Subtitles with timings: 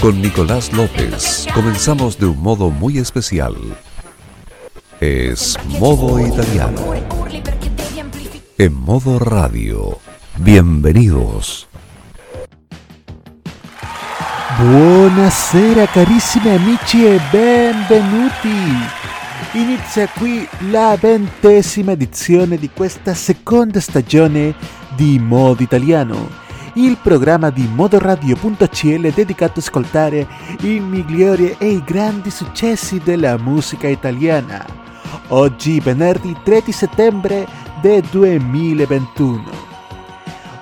[0.00, 3.54] Con Nicolás López comenzamos de un modo muy especial.
[4.98, 6.94] Es modo italiano.
[8.56, 9.98] En modo radio.
[10.38, 11.68] Bienvenidos.
[14.58, 19.00] Buonasera carissimi amici e benvenuti!
[19.52, 24.54] Inizia qui la ventesima edizione di questa seconda stagione
[24.96, 26.39] di Modo Italiano,
[26.74, 30.26] il programma di modoradio.cl dedicato a ascoltare
[30.62, 34.64] i migliori e i grandi successi della musica italiana.
[35.28, 37.46] Oggi venerdì 3 di settembre
[37.82, 39.68] del 2021.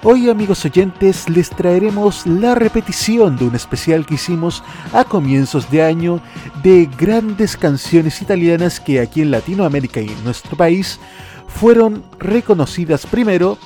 [0.05, 5.83] Hoy amigos oyentes les traeremos la repetición de un especial que hicimos a comienzos de
[5.83, 6.21] año
[6.63, 11.01] de grandes canciones italianas que aquí en Latinoamérica y en nuestro país
[11.49, 13.59] fueron reconocidas primero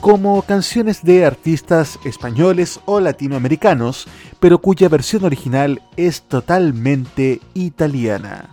[0.00, 4.06] como canciones de artistas españoles o latinoamericanos,
[4.40, 8.48] pero cuya versión original es totalmente italiana.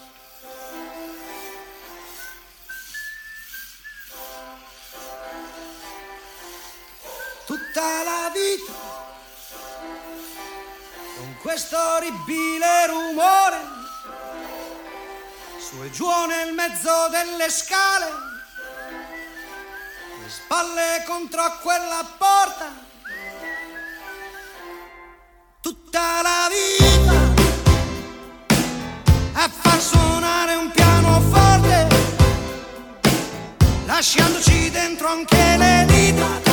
[7.46, 8.72] tutta la vita
[11.18, 13.58] con questo orribile rumore
[15.60, 18.33] su e giù nel mezzo delle scale le
[20.34, 22.72] spalle contro quella porta.
[25.62, 27.42] Tutta la vita
[29.34, 31.88] a far suonare un pianoforte
[33.86, 36.53] lasciandoci dentro anche le dita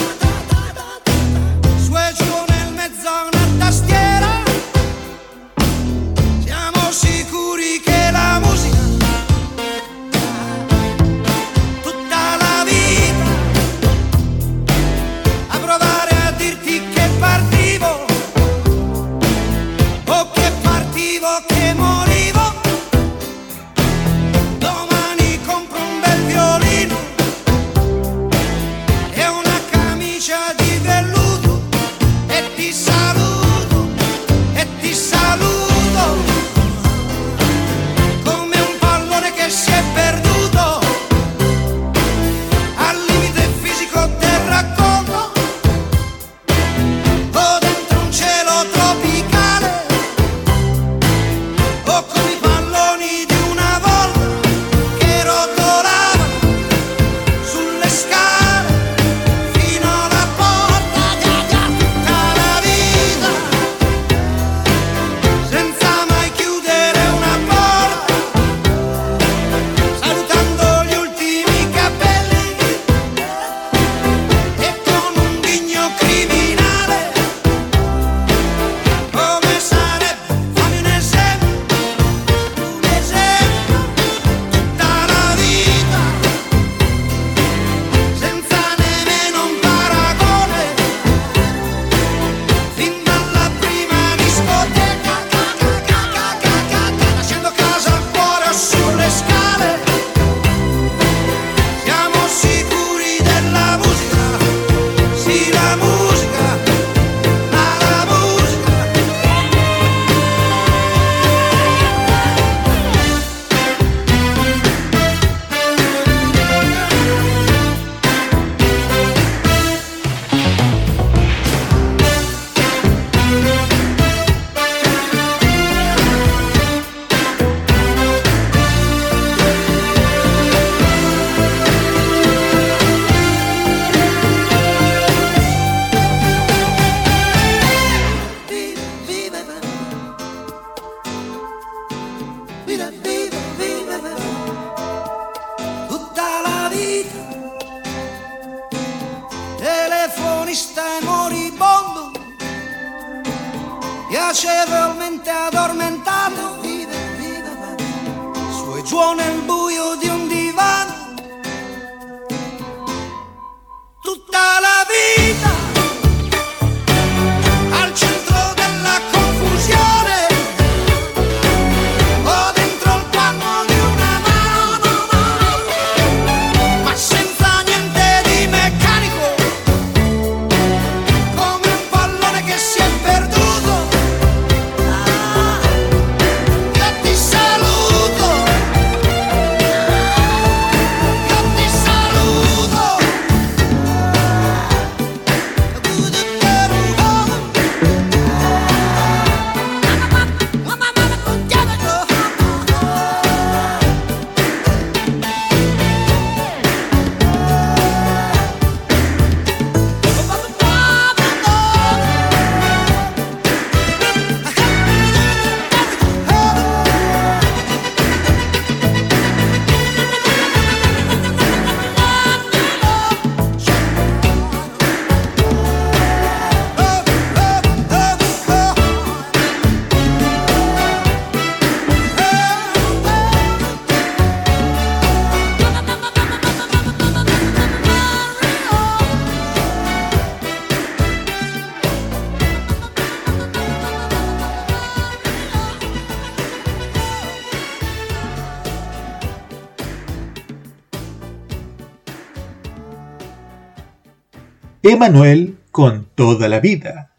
[254.82, 257.14] Emanuel con toda la vida.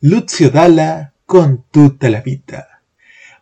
[0.00, 2.82] Lucio Dalla con tutta la vida.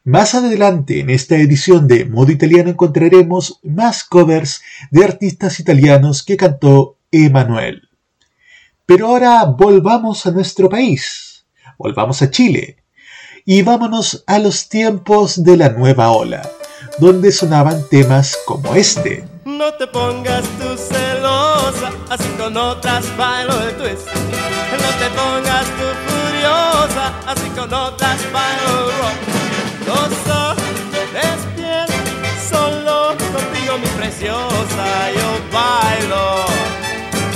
[0.05, 6.39] Más adelante en esta edición de Modo Italiano encontraremos más covers de artistas italianos que
[6.39, 7.91] cantó Emanuel.
[8.87, 11.45] Pero ahora volvamos a nuestro país,
[11.77, 12.79] volvamos a Chile
[13.45, 16.49] y vámonos a los tiempos de la nueva ola,
[16.99, 19.25] donde sonaban temas como este.
[19.45, 24.07] No te pongas tú celosa, así con otras bailo el twist.
[24.07, 29.19] No te pongas tú furiosa, así con otras bailo el rock.
[29.87, 30.55] Gozo,
[31.13, 31.95] despierta,
[32.51, 36.45] solo contigo mi preciosa, yo bailo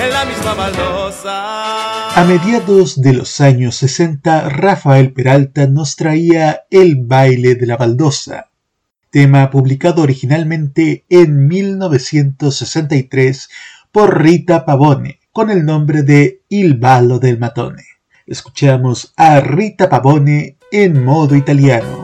[0.01, 2.21] en la misma baldosa.
[2.21, 8.52] A mediados de los años 60, Rafael Peralta nos traía el baile de la baldosa
[9.13, 13.51] tema publicado originalmente en 1963
[13.93, 17.85] por Rita Pavone, con el nombre de Il ballo del matone.
[18.27, 22.02] Escuchamos a Rita Pavone en modo italiano.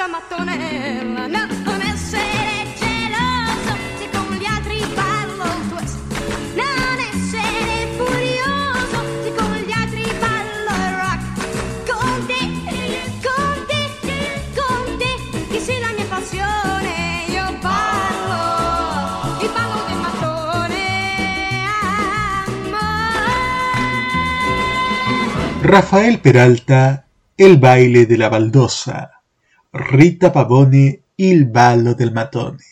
[0.00, 4.46] faccia mattonella, no, non essere geloso se con gli
[4.94, 5.84] parlo tu,
[6.54, 9.74] non essere furioso se con gli
[10.18, 11.24] parlo rock,
[11.90, 12.40] con te,
[13.26, 13.82] con te,
[14.56, 14.96] con
[15.80, 20.88] la mia passione, io parlo, ti parlo del mattone.
[25.60, 27.04] Rafael Peralta
[27.36, 29.19] El baile de la baldosa.
[29.72, 32.64] Rita Pavone, Il ballo del matone.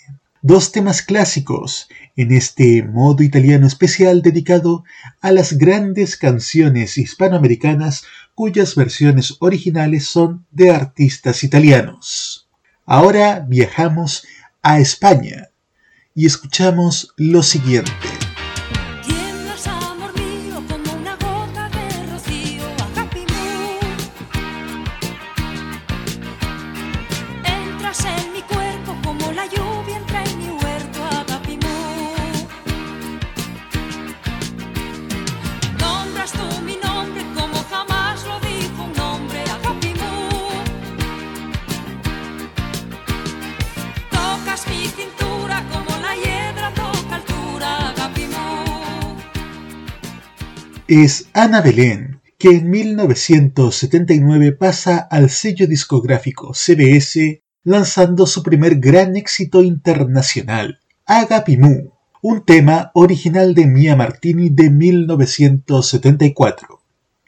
[0.42, 4.82] Dos temas clásicos en este modo italiano especial dedicado
[5.20, 12.48] a las grandes canciones hispanoamericanas cuyas versiones originales son de artistas italianos.
[12.84, 14.26] Ahora viajamos
[14.60, 15.50] a España
[16.16, 17.92] y escuchamos lo siguiente.
[50.88, 59.14] Es Ana Belén, que en 1979 pasa al sello discográfico CBS lanzando su primer gran
[59.14, 61.92] éxito internacional, Agapimú,
[62.22, 66.80] un tema original de Mia Martini de 1974.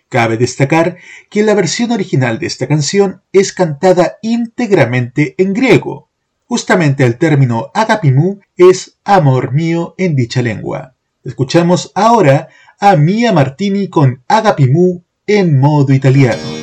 [0.09, 0.97] Cabe destacar
[1.29, 6.09] que la versión original de esta canción es cantada íntegramente en griego.
[6.47, 10.95] Justamente el término agapimú es amor mío en dicha lengua.
[11.23, 12.49] Escuchamos ahora
[12.83, 16.60] a Mia Martini con Agapimú en modo italiano.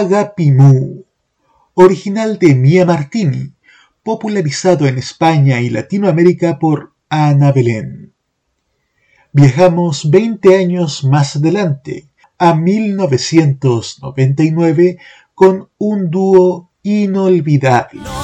[0.00, 1.04] Agapimu,
[1.74, 3.52] original de Mia Martini,
[4.02, 8.14] popularizado en España y Latinoamérica por Ana Belén.
[9.32, 12.06] Viajamos 20 años más adelante,
[12.38, 14.96] a 1999,
[15.34, 18.19] con un dúo inolvidable.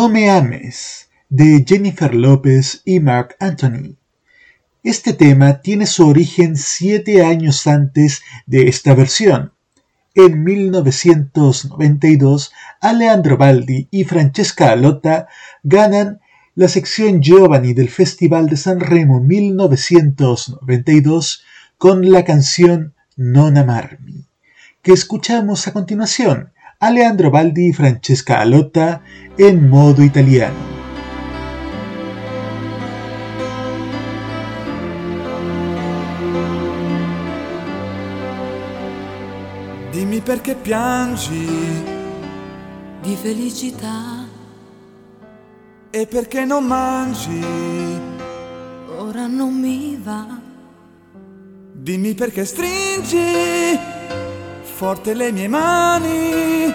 [0.00, 3.96] No me ames de Jennifer López y Mark Anthony.
[4.82, 9.52] Este tema tiene su origen siete años antes de esta versión.
[10.14, 15.28] En 1992, Aleandro Baldi y Francesca Alotta
[15.64, 16.22] ganan
[16.54, 21.44] la sección Giovanni del Festival de San Remo 1992
[21.76, 24.24] con la canción Non amarmi,
[24.80, 29.02] que escuchamos a continuación Aleandro Baldi y Francesca Alotta
[29.36, 30.56] en modo italiano.
[39.90, 41.46] Dimmi perché piangi
[43.02, 44.26] di felicità
[45.90, 47.44] e perché non mangi.
[48.96, 50.40] Ora non mi va.
[51.74, 53.98] Dimmi perché stringi
[54.80, 56.72] forte le mie mani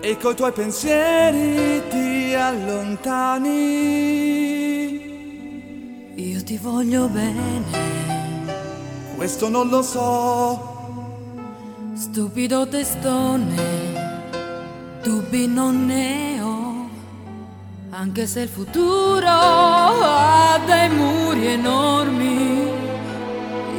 [0.00, 3.52] e coi tuoi pensieri ti allontani.
[6.16, 7.62] Io ti voglio bene.
[9.14, 10.74] Questo non lo so.
[11.94, 13.54] Stupido testone,
[15.00, 16.88] dubbi non ne ho.
[17.90, 22.66] Anche se il futuro ha dei muri enormi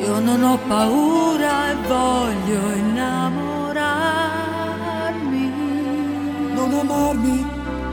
[0.08, 2.97] io non ho paura e voglio innamorarmi.
[6.80, 7.46] Amarmi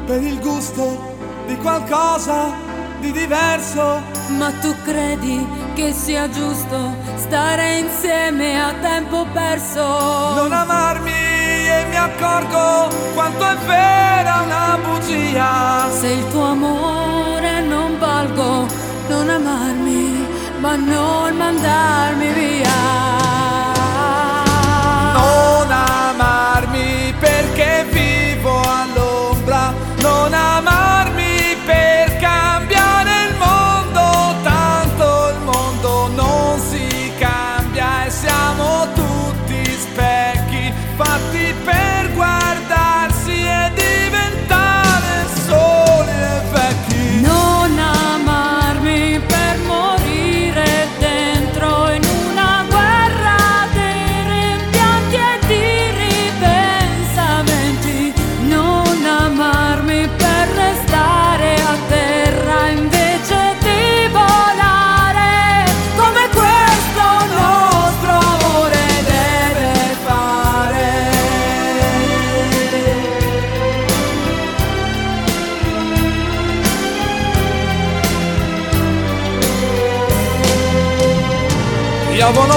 [0.06, 1.16] per il gusto
[1.46, 2.52] di qualcosa
[3.00, 4.00] di diverso.
[4.38, 10.34] Ma tu credi che sia giusto stare insieme a tempo perso?
[10.34, 15.90] Non amarmi e mi accorgo quanto è vera una bugia.
[15.90, 18.66] Se il tuo amore non valgo,
[19.08, 20.26] non amarmi
[20.60, 23.12] ma non mandarmi via.
[25.12, 25.63] Non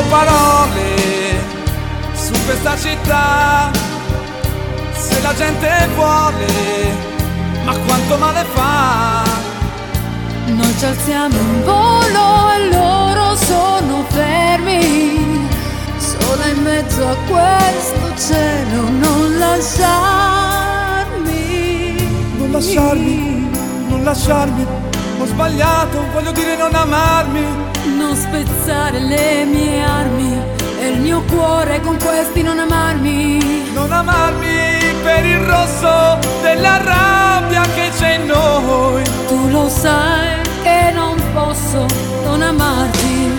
[0.09, 0.95] parole
[2.13, 3.71] su questa città,
[4.93, 6.47] se la gente vuole,
[7.63, 9.23] ma quanto male fa.
[10.45, 15.47] Noi ci alziamo in volo e loro sono fermi,
[15.97, 20.75] solo in mezzo a questo cielo non lasciarmi.
[22.37, 23.49] Non lasciarmi,
[23.89, 24.65] non lasciarmi,
[25.19, 27.66] ho sbagliato, voglio dire non amarmi.
[27.97, 30.39] Non spezzare le mie armi
[30.79, 33.71] e il mio cuore con questi non amarmi.
[33.73, 39.03] Non amarmi per il rosso della rabbia che c'è in noi.
[39.27, 41.85] Tu lo sai che non posso
[42.23, 43.31] non amarti,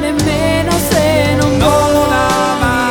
[0.00, 2.85] nemmeno se non, Non vuoi.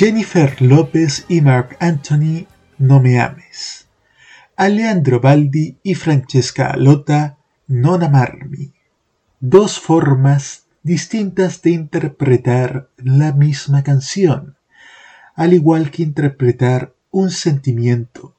[0.00, 2.46] Jennifer López y Mark Anthony
[2.78, 3.86] No me ames.
[4.56, 7.36] Alejandro Baldi y Francesca Lotta
[7.66, 8.72] Non amarmi.
[9.40, 14.56] Dos formas distintas de interpretar la misma canción,
[15.34, 18.34] al igual que interpretar un sentimiento,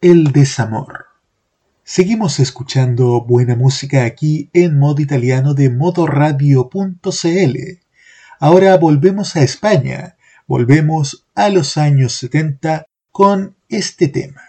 [0.00, 1.08] el desamor.
[1.84, 7.58] Seguimos escuchando buena música aquí en modo italiano de modoradio.cl.
[8.40, 14.42] Ahora volvemos a España volvemos a los años 70 con este tema.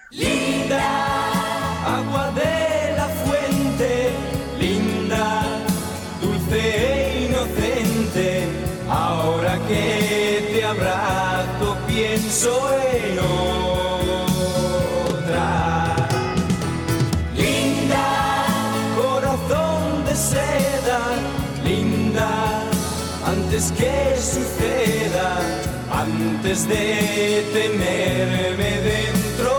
[26.68, 29.52] De tenerme dentro,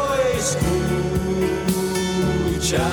[2.59, 2.87] escucha.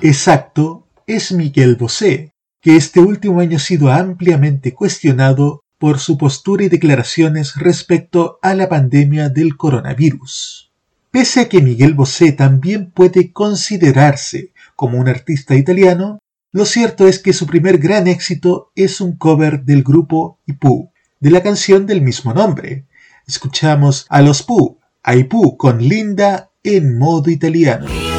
[0.00, 6.64] Exacto, es Miguel Bosé, que este último año ha sido ampliamente cuestionado por su postura
[6.64, 10.70] y declaraciones respecto a la pandemia del coronavirus.
[11.10, 16.18] Pese a que Miguel Bosé también puede considerarse como un artista italiano,
[16.52, 21.30] lo cierto es que su primer gran éxito es un cover del grupo Ipu, de
[21.30, 22.86] la canción del mismo nombre.
[23.26, 28.11] Escuchamos a los Pooh, a Ipu con Linda en modo italiano.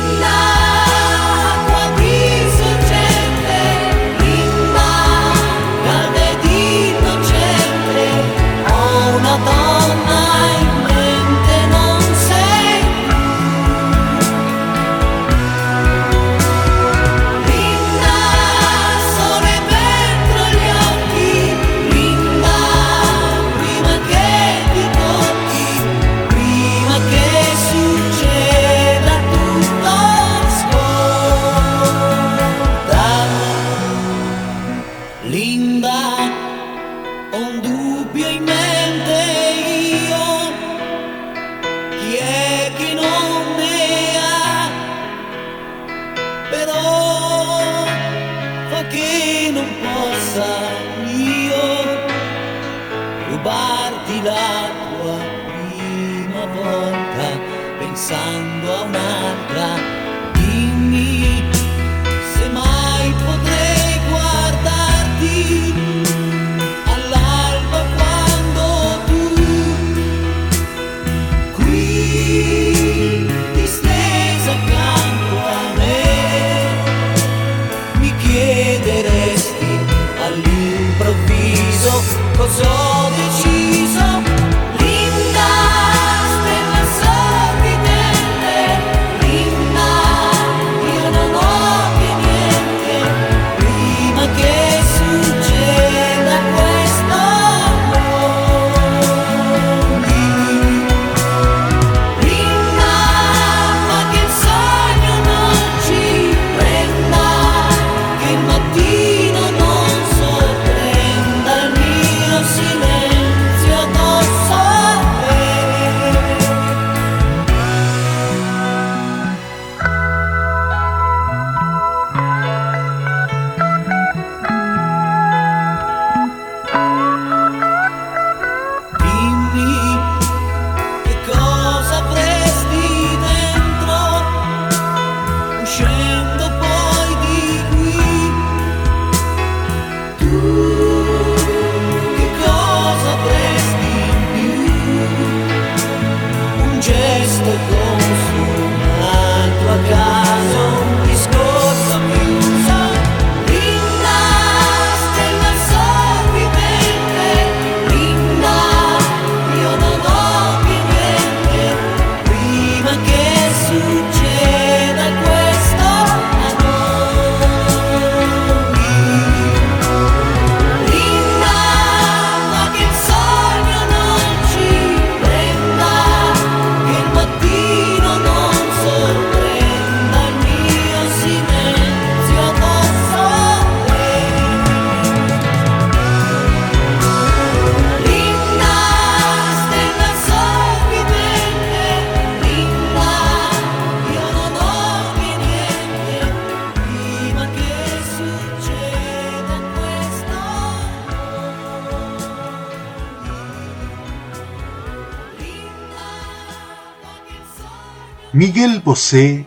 [208.83, 209.45] Bosé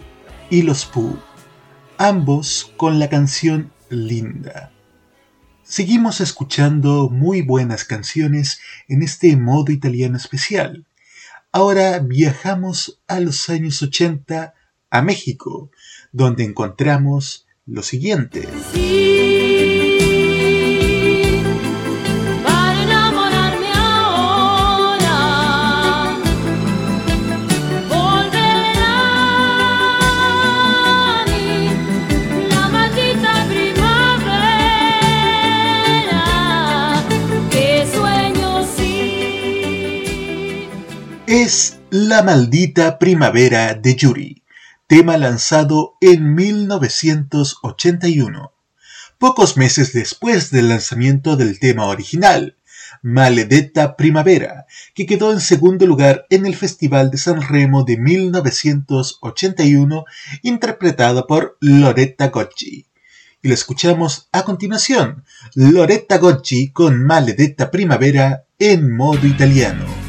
[0.49, 1.19] y los Pooh,
[1.99, 4.73] ambos con la canción Linda.
[5.63, 10.87] Seguimos escuchando muy buenas canciones en este modo italiano especial.
[11.53, 14.55] Ahora viajamos a los años 80
[14.89, 15.71] a México,
[16.13, 18.49] donde encontramos lo siguiente.
[42.17, 44.43] La maldita primavera de Yuri,
[44.87, 48.55] tema lanzado en 1981,
[49.19, 52.57] pocos meses después del lanzamiento del tema original,
[53.03, 60.07] Maledetta Primavera, que quedó en segundo lugar en el Festival de San Remo de 1981,
[60.41, 62.87] interpretado por Loretta Gocci.
[63.43, 65.23] Y lo escuchamos a continuación,
[65.55, 70.06] Loretta Gocci con Maledetta Primavera en modo italiano.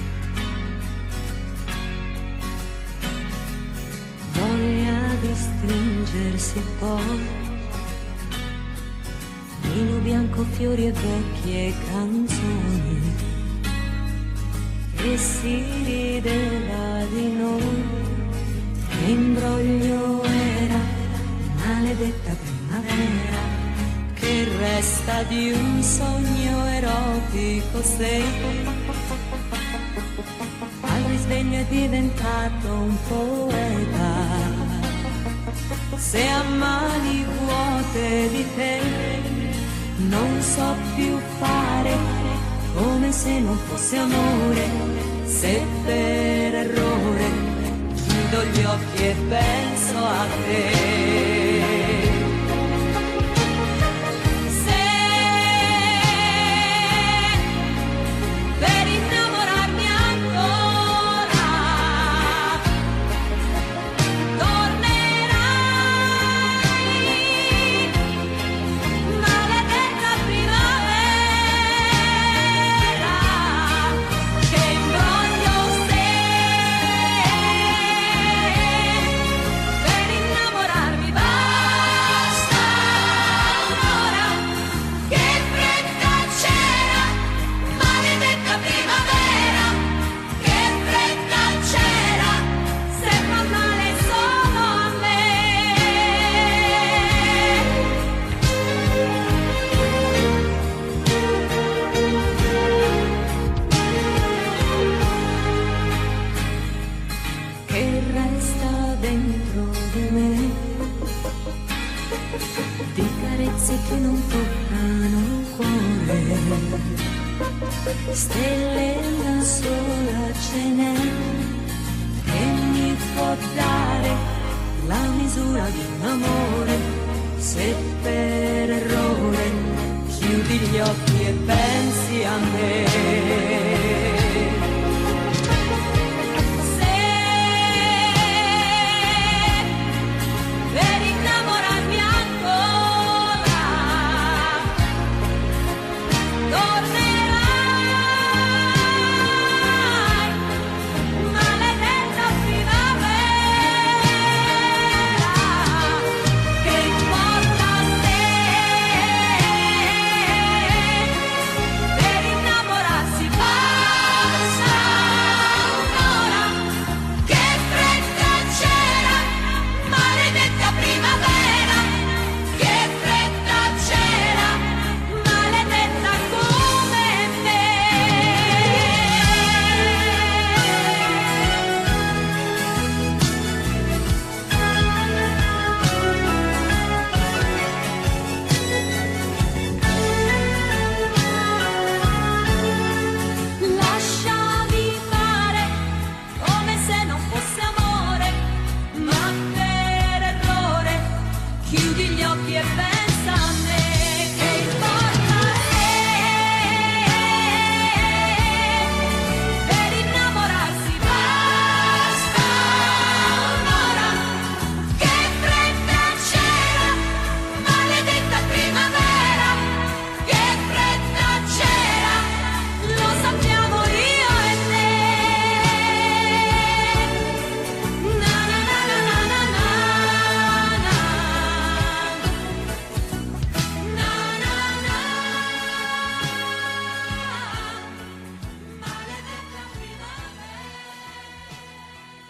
[15.17, 17.85] Si rideva di noi.
[18.87, 20.79] Che imbroglio era,
[21.65, 23.41] maledetta primavera,
[24.13, 28.23] che resta di un sogno erotico sei.
[30.81, 34.55] Al risveglio è diventato un poeta.
[35.95, 38.79] Se a mani vuote di te
[40.09, 41.97] non so più fare
[42.75, 44.96] come se non fosse amore,
[45.39, 47.29] se per errore
[48.07, 51.56] chiudo gli occhi e penso a te.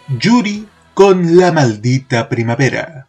[0.08, 3.08] Yuri con La maldita primavera.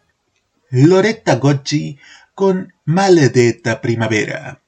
[0.68, 1.98] Loretta Gocci
[2.34, 4.60] con Maledetta primavera.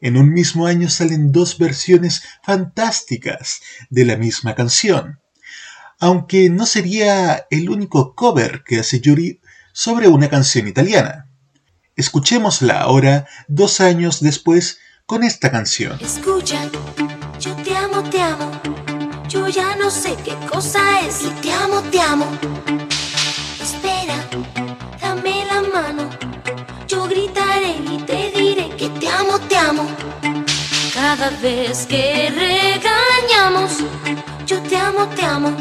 [0.00, 5.20] En un mismo año salen dos versiones fantásticas de la misma canción,
[6.00, 9.42] aunque no sería el único cover que hace Yuri
[9.74, 11.28] sobre una canción italiana.
[11.96, 15.98] Escuchémosla ahora, dos años después, con esta canción.
[16.00, 16.62] Escucha,
[17.38, 18.53] yo te amo, te amo.
[19.54, 22.26] Ya no sé qué cosa es y te amo, te amo.
[23.62, 24.16] Espera,
[25.00, 26.10] dame la mano.
[26.88, 29.86] Yo gritaré y te diré que te amo, te amo.
[30.92, 33.84] Cada vez que regañamos,
[34.44, 35.56] yo te amo, te amo.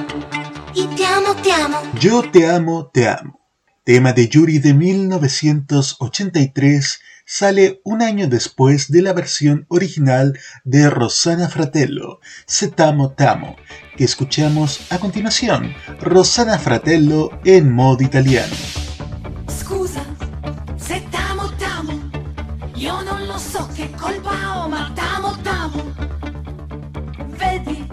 [0.73, 1.77] Y te amo, te amo.
[1.99, 3.39] Yo te amo, te amo.
[3.83, 6.99] Tema de Yuri de 1983
[7.33, 13.15] sale un año después de la versión original de Rosanna Fratello, Se Tamo
[13.97, 18.53] que escuchamos a continuación, Rosanna Fratello en modo italiano.
[19.49, 20.05] Scusa,
[21.09, 21.51] tamo
[22.75, 25.91] io non lo so che colpa tamo tamo.
[27.39, 27.89] Vedi,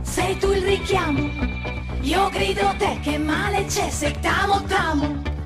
[0.00, 1.28] sei tu il richiamo,
[2.00, 5.37] io grido te che male c'è, se tamo tamo.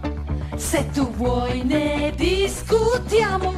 [0.63, 3.53] Se tu vuoi ne discutiamo,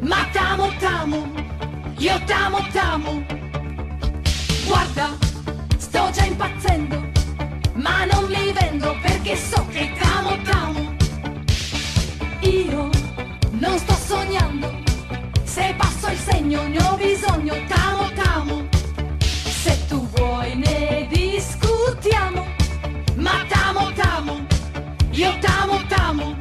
[0.00, 1.30] ma tamo tamo,
[1.98, 3.22] io tamo tamo.
[4.66, 5.16] Guarda,
[5.76, 7.08] sto già impazzendo,
[7.74, 10.96] ma non mi vendo perché so che tamo tamo.
[12.40, 12.88] Io
[13.50, 14.72] non sto sognando,
[15.44, 18.66] se passo il segno ne ho bisogno, tamo tamo.
[19.18, 22.44] Se tu vuoi ne discutiamo,
[23.16, 24.46] ma tamo tamo,
[25.20, 26.34] io tamo tamo.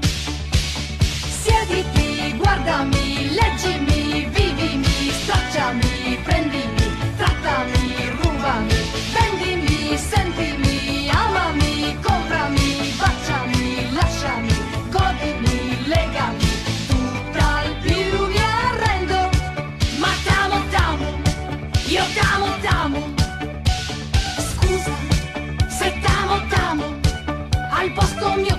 [1.41, 6.85] Siediti, guardami, leggimi, vivimi, stracciami, prendimi,
[7.17, 8.73] trattami, rubami,
[9.15, 14.53] vendimi, sentimi, amami, comprami, baciami, lasciami,
[14.89, 16.49] godimi, legami,
[16.87, 19.29] tutt'al più mi arrendo,
[19.97, 21.05] ma tamo tamo,
[21.85, 22.99] io tamo tamo.
[24.49, 24.95] Scusa,
[25.67, 26.85] se tamo tamo,
[27.71, 28.58] al posto mio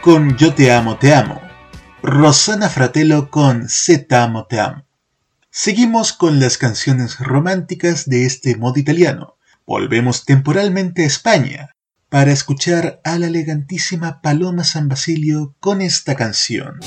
[0.00, 1.40] con Yo te amo, te amo.
[2.02, 4.84] Rosana Fratello con Se t'amo, te amo.
[5.50, 9.36] Seguimos con las canciones románticas de este modo italiano.
[9.66, 11.74] Volvemos temporalmente a España
[12.08, 16.80] para escuchar a la elegantísima Paloma San Basilio con esta canción.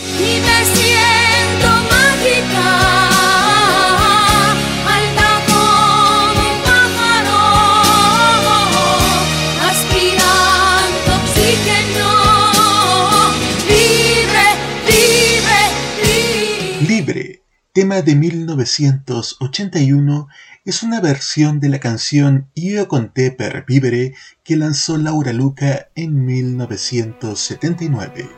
[17.73, 20.27] Tema de 1981,
[20.65, 24.13] es una versión de la canción Io con te per vivere
[24.43, 28.29] que lanzó Laura Luca en 1979.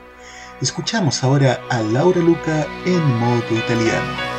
[0.62, 4.33] Escuchamos ahora a Laura Luca en modo italiano.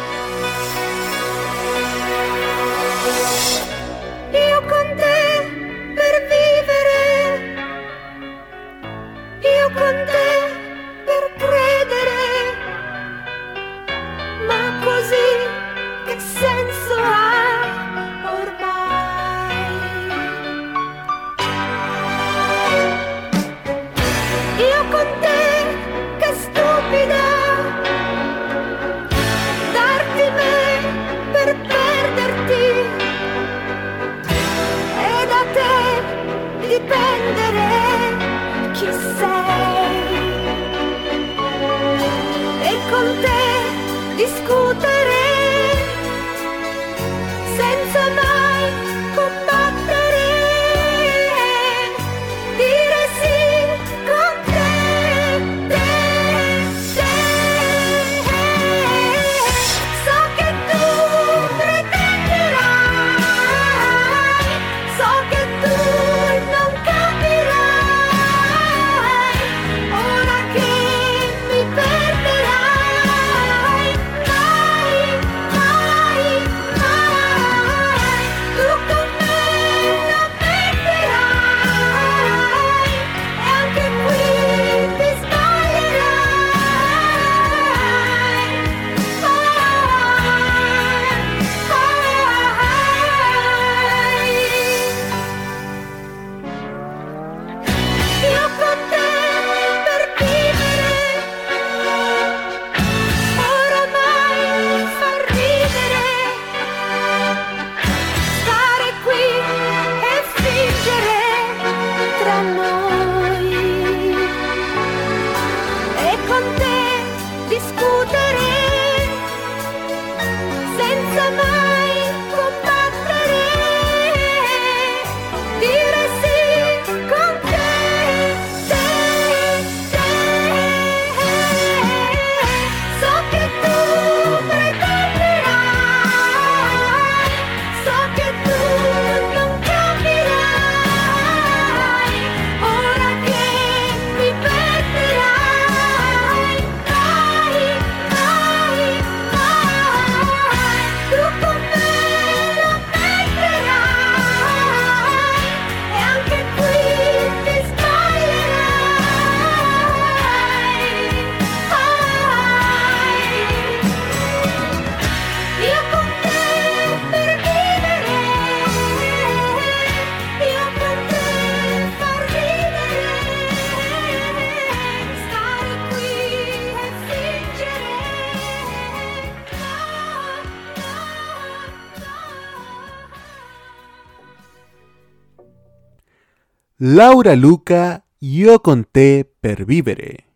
[186.95, 190.26] Laura Luca, Io con te per vivere.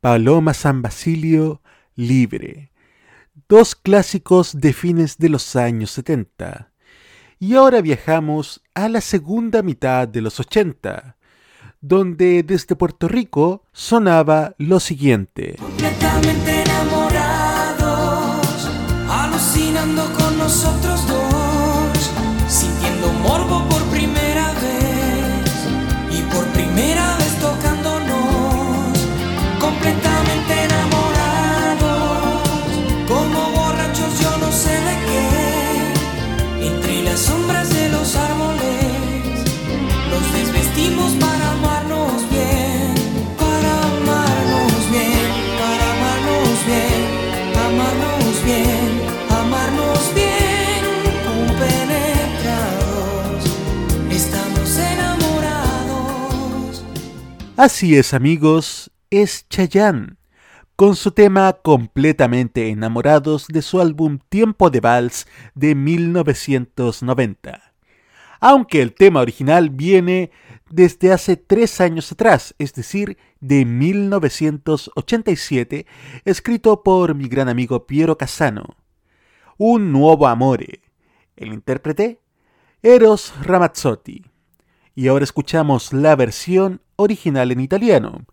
[0.00, 1.62] Paloma San Basilio,
[1.96, 2.70] Libre.
[3.48, 6.70] Dos clásicos de fines de los años 70.
[7.40, 11.16] Y ahora viajamos a la segunda mitad de los 80,
[11.80, 15.56] donde desde Puerto Rico sonaba lo siguiente.
[15.58, 18.70] Completamente enamorados,
[19.08, 21.29] alucinando con nosotros dos,
[57.62, 60.16] Así es, amigos, es Chayanne,
[60.76, 67.74] con su tema completamente enamorados de su álbum Tiempo de Vals de 1990.
[68.40, 70.30] Aunque el tema original viene
[70.70, 75.84] desde hace tres años atrás, es decir, de 1987,
[76.24, 78.78] escrito por mi gran amigo Piero Casano.
[79.58, 80.80] Un nuovo amore.
[81.36, 82.22] El intérprete,
[82.82, 84.29] Eros Ramazzotti.
[85.00, 88.26] Y ahora escuchamos la versión original en italiano.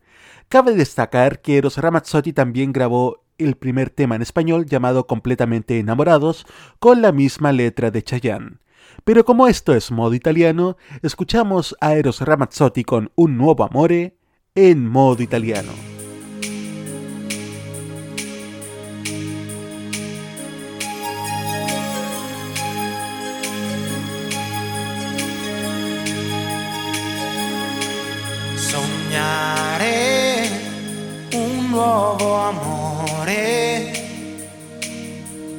[0.49, 6.45] Cabe destacar que Eros Ramazzotti también grabó el primer tema en español llamado Completamente Enamorados
[6.79, 8.57] con la misma letra de Chayanne.
[9.05, 14.17] Pero como esto es modo italiano, escuchamos a Eros Ramazzotti con Un nuovo amore
[14.53, 15.96] en modo italiano.
[31.77, 33.91] Nuovo amore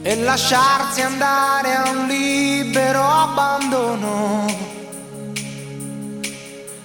[0.02, 4.46] e lasciarsi andare a un libero abbandono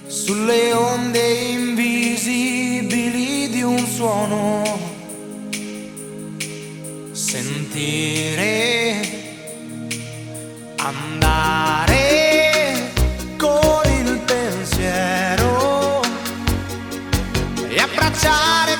[0.06, 4.62] sulle onde invisibili di un suono.
[7.10, 9.00] Sentire
[10.76, 12.02] andare
[13.36, 16.02] con il pensiero
[17.68, 18.73] e abbracciare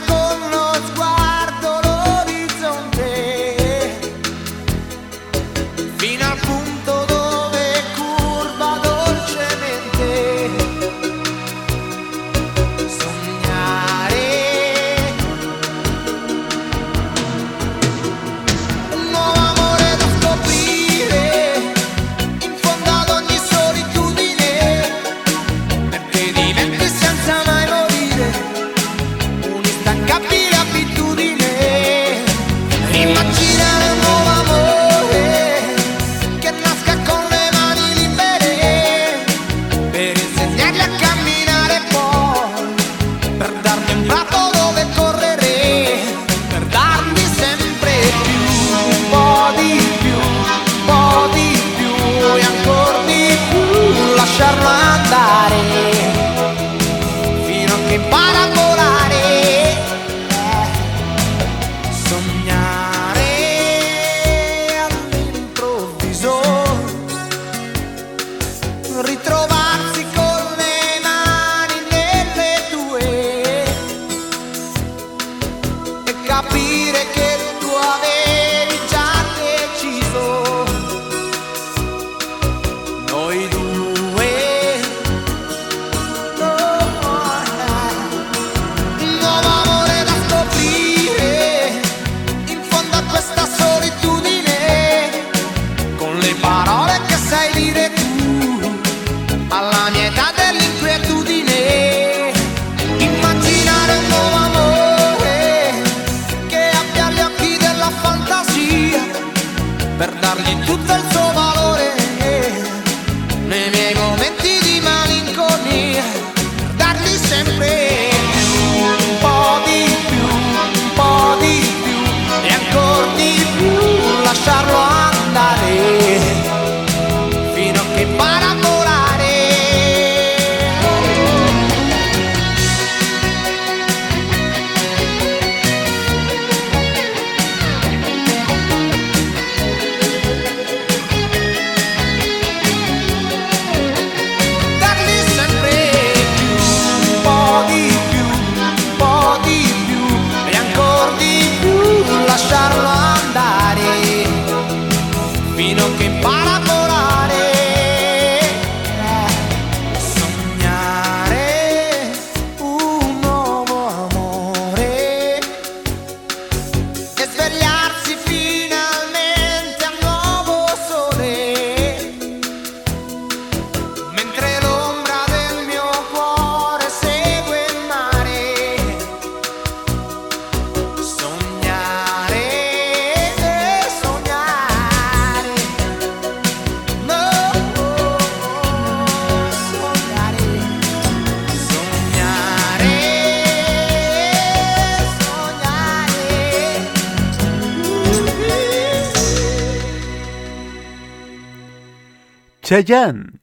[202.74, 203.38] Chayanne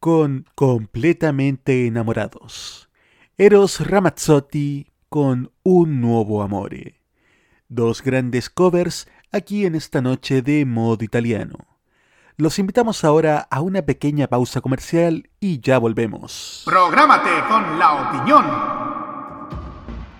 [0.00, 2.90] con Completamente Enamorados.
[3.36, 7.00] Eros Ramazzotti con Un Nuovo Amore.
[7.68, 11.68] Dos grandes covers aquí en esta noche de modo italiano.
[12.36, 16.62] Los invitamos ahora a una pequeña pausa comercial y ya volvemos.
[16.64, 18.77] Prográmate con la opinión.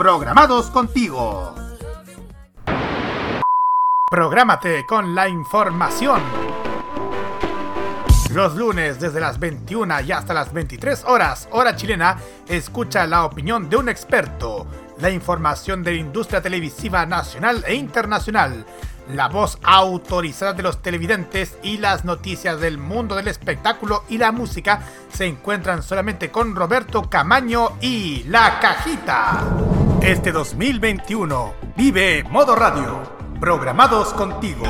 [0.00, 1.54] Programados contigo.
[4.10, 6.22] Prográmate con la información.
[8.32, 12.16] Los lunes desde las 21 y hasta las 23 horas, hora chilena,
[12.48, 14.66] escucha la opinión de un experto,
[15.00, 18.64] la información de la industria televisiva nacional e internacional,
[19.14, 24.32] la voz autorizada de los televidentes y las noticias del mundo del espectáculo y la
[24.32, 24.82] música
[25.12, 29.44] se encuentran solamente con Roberto Camaño y La Cajita.
[30.02, 33.00] Este 2021 vive Modo Radio,
[33.38, 34.64] programados contigo.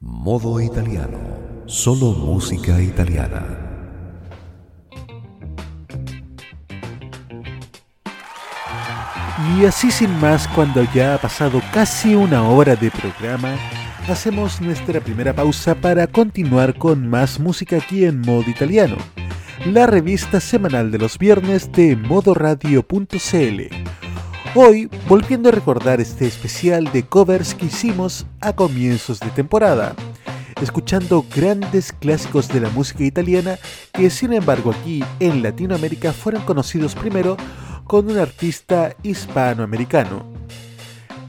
[0.00, 1.18] Modo italiano.
[1.66, 3.65] Solo música italiana.
[9.38, 13.54] Y así sin más, cuando ya ha pasado casi una hora de programa,
[14.08, 18.96] hacemos nuestra primera pausa para continuar con más música aquí en Modo Italiano,
[19.66, 23.60] la revista semanal de los viernes de modoradio.cl.
[24.54, 29.94] Hoy, volviendo a recordar este especial de covers que hicimos a comienzos de temporada,
[30.62, 33.58] escuchando grandes clásicos de la música italiana
[33.92, 37.36] que sin embargo aquí en Latinoamérica fueron conocidos primero
[37.86, 40.26] con un artista hispanoamericano.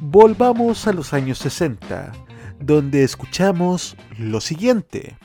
[0.01, 2.11] Volvamos a los años 60,
[2.59, 5.17] donde escuchamos lo siguiente.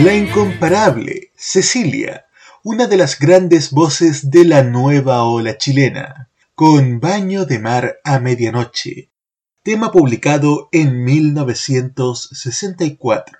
[0.00, 2.24] La incomparable Cecilia,
[2.64, 8.18] una de las grandes voces de la nueva ola chilena, con Baño de Mar a
[8.18, 9.10] Medianoche,
[9.62, 13.38] tema publicado en 1964,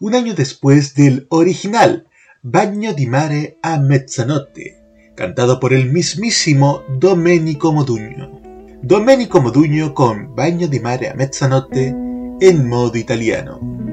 [0.00, 2.06] un año después del original,
[2.40, 4.78] Bagno di mare a mezzanotte,
[5.14, 8.40] cantado por el mismísimo Domenico Modugno.
[8.80, 11.94] Domenico Modugno con Bagno di mare a mezzanotte
[12.40, 13.91] en modo italiano.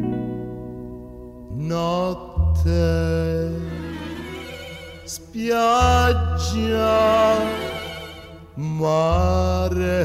[1.69, 3.53] Notte,
[5.05, 6.17] spiaggia,
[8.55, 10.01] mare,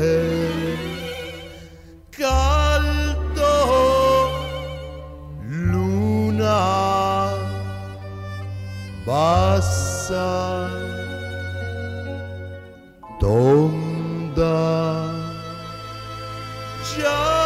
[2.10, 3.56] caldo,
[5.40, 7.32] luna,
[9.06, 10.68] bassa,
[13.18, 14.52] tonda,
[16.94, 17.43] gialla.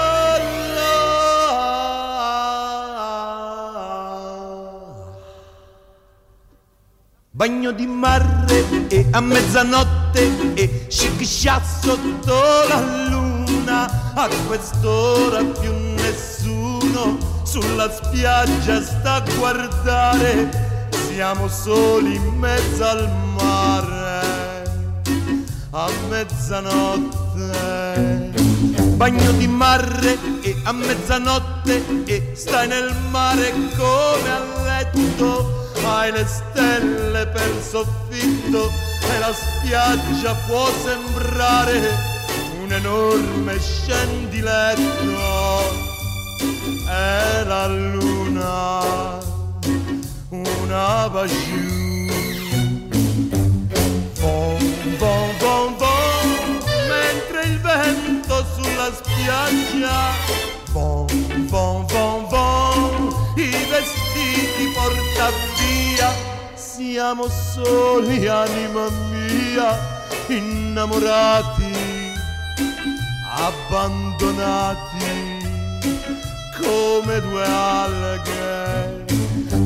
[7.39, 12.35] Bagno di mare e a mezzanotte e sciccia sotto
[12.69, 14.13] la luna.
[14.15, 20.51] A quest'ora più nessuno sulla spiaggia sta a guardare.
[20.91, 24.65] Siamo soli in mezzo al mare
[25.71, 27.53] a mezzanotte.
[28.97, 35.68] Bagno di mare e a mezzanotte e stai nel mare come a letto.
[35.85, 38.71] Hai le stelle per soffitto
[39.11, 41.97] e la spiaggia può sembrare
[42.61, 45.17] un enorme scendiletto.
[46.91, 49.19] E la luna
[50.69, 52.07] una baciù.
[54.21, 54.59] Vom,
[54.99, 56.59] vom, vom, vom,
[56.89, 60.48] mentre il vento sulla spiaggia.
[66.99, 69.79] Siamo soli, anima mia,
[70.27, 71.73] innamorati,
[73.37, 74.77] abbandonati
[76.61, 79.05] come due alghe.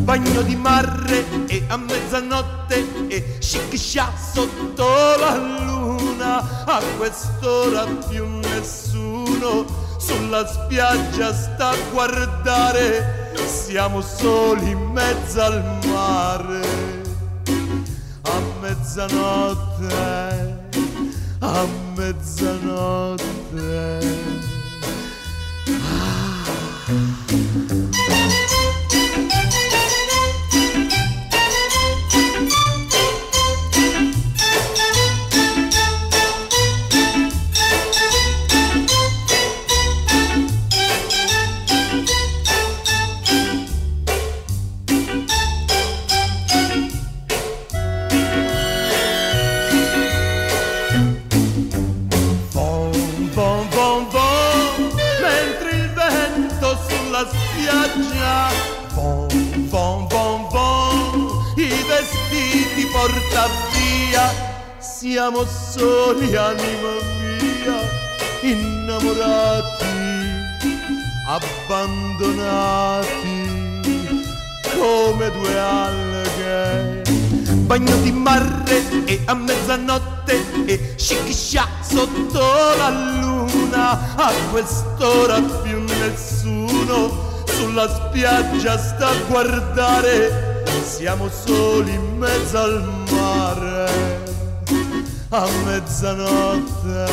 [0.05, 4.85] Bagno di mare e a mezzanotte e sciccia sotto
[5.17, 6.65] la luna.
[6.67, 9.65] A quest'ora più nessuno
[9.97, 13.33] sulla spiaggia sta a guardare.
[13.47, 16.72] Siamo soli in mezzo al mare
[18.73, 19.93] mezzanotte
[21.41, 21.67] a
[21.97, 23.21] mezzanotte
[63.03, 64.51] porta via.
[64.79, 67.81] Siamo soli, anima mia,
[68.43, 69.87] innamorati,
[71.29, 72.61] abbandonati
[74.79, 77.03] come due alghe
[77.67, 82.41] bagno di mare e a mezzanotte e sciccia sotto
[82.77, 90.52] la luna a quest'ora più nessuno sulla spiaggia sta a guardare
[90.83, 94.21] siamo soli in mezzo al mare
[95.31, 97.05] a mezzanotte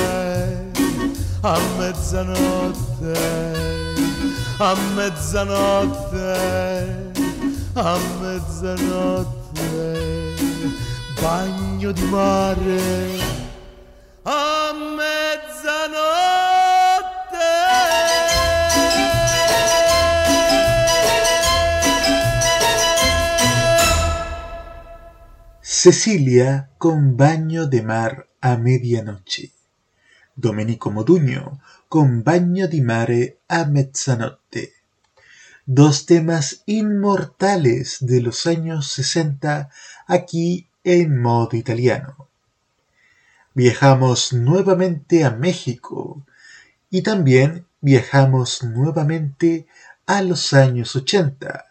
[1.42, 3.48] a mezzanotte
[4.58, 6.38] a mezzanotte
[7.74, 9.48] a mezzanotte.
[11.20, 13.18] Bagno di mare
[14.24, 14.74] a
[25.82, 29.54] Cecilia con Baño de Mar a medianoche.
[30.36, 34.74] Domenico Modugno con Baño di Mare a mezzanotte.
[35.66, 39.70] Dos temas inmortales de los años 60
[40.06, 42.28] aquí en modo italiano.
[43.54, 46.26] Viajamos nuevamente a México
[46.90, 49.66] y también viajamos nuevamente
[50.06, 51.68] a los años 80,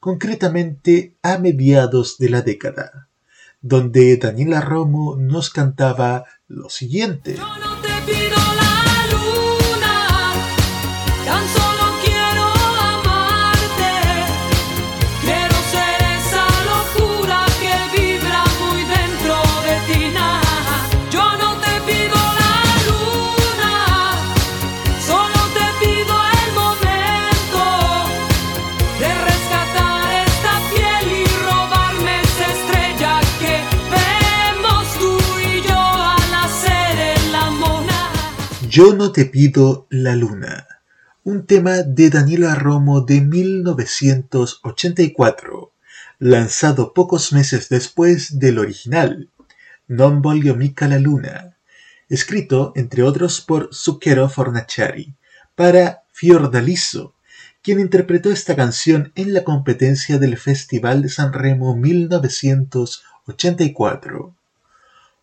[0.00, 3.10] concretamente a mediados de la década,
[3.62, 7.36] donde Daniela Romo nos cantaba lo siguiente.
[38.74, 40.66] Yo no te pido la luna,
[41.24, 45.72] un tema de Daniela Romo de 1984,
[46.18, 49.28] lanzado pocos meses después del original,
[49.88, 51.58] Non voglio mica la luna,
[52.08, 55.12] escrito, entre otros, por Zucchero Fornaciari,
[55.54, 57.12] para Fiordaliso,
[57.60, 64.34] quien interpretó esta canción en la competencia del Festival de San Remo 1984.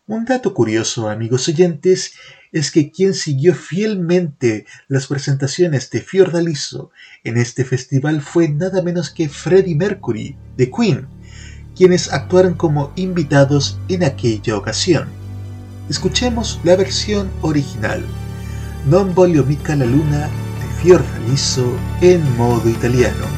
[0.06, 2.12] Un dato curioso, amigos oyentes,
[2.52, 6.90] es que quien siguió fielmente las presentaciones de Fiordaliso
[7.24, 11.06] en este festival fue nada menos que Freddie Mercury, de Queen,
[11.76, 15.08] quienes actuaron como invitados en aquella ocasión.
[15.88, 18.04] Escuchemos la versión original,
[18.88, 21.68] Non voglio mica la luna de Fiordaliso
[22.00, 23.28] en modo italiano.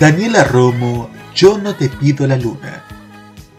[0.00, 2.82] Daniela Romo, Yo no te pido la luna.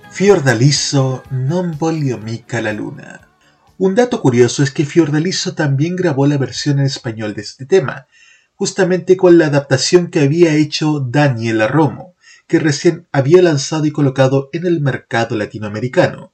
[0.09, 3.29] Fiordaliso, non voglio mica la luna.
[3.77, 8.07] Un dato curioso es que Fiordaliso también grabó la versión en español de este tema,
[8.55, 12.15] justamente con la adaptación que había hecho Daniela Romo,
[12.47, 16.33] que recién había lanzado y colocado en el mercado latinoamericano.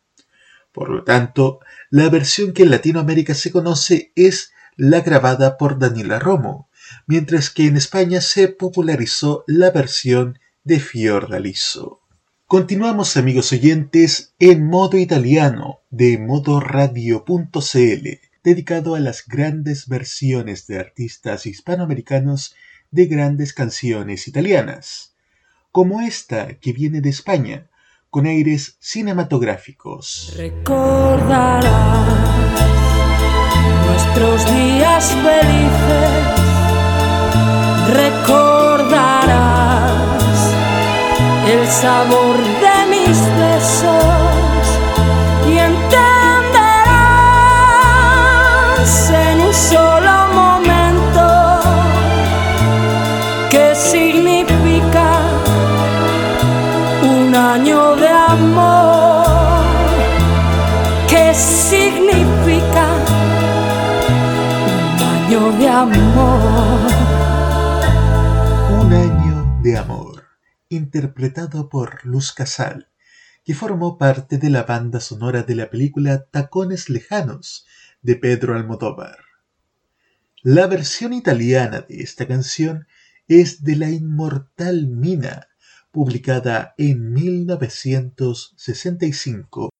[0.71, 6.17] Por lo tanto, la versión que en Latinoamérica se conoce es la grabada por Daniela
[6.17, 6.66] Romo,
[7.05, 12.01] mientras que en España se popularizó la versión de Fiordaliso.
[12.45, 18.07] Continuamos amigos oyentes en modo italiano de modoradio.cl,
[18.43, 22.55] dedicado a las grandes versiones de artistas hispanoamericanos
[22.91, 25.15] de grandes canciones italianas,
[25.71, 27.69] como esta que viene de España,
[28.09, 30.33] con aires cinematográficos.
[30.37, 31.65] Recordarás
[33.85, 36.26] nuestros días felices,
[37.87, 39.31] recordarás
[41.47, 44.46] el sabor de mis besos
[70.77, 72.87] interpretado por Luz Casal,
[73.43, 77.65] que formó parte de la banda sonora de la película Tacones Lejanos
[78.01, 79.17] de Pedro Almodóvar.
[80.43, 82.87] La versión italiana de esta canción
[83.27, 85.47] es de la inmortal Mina,
[85.91, 89.71] publicada en 1965,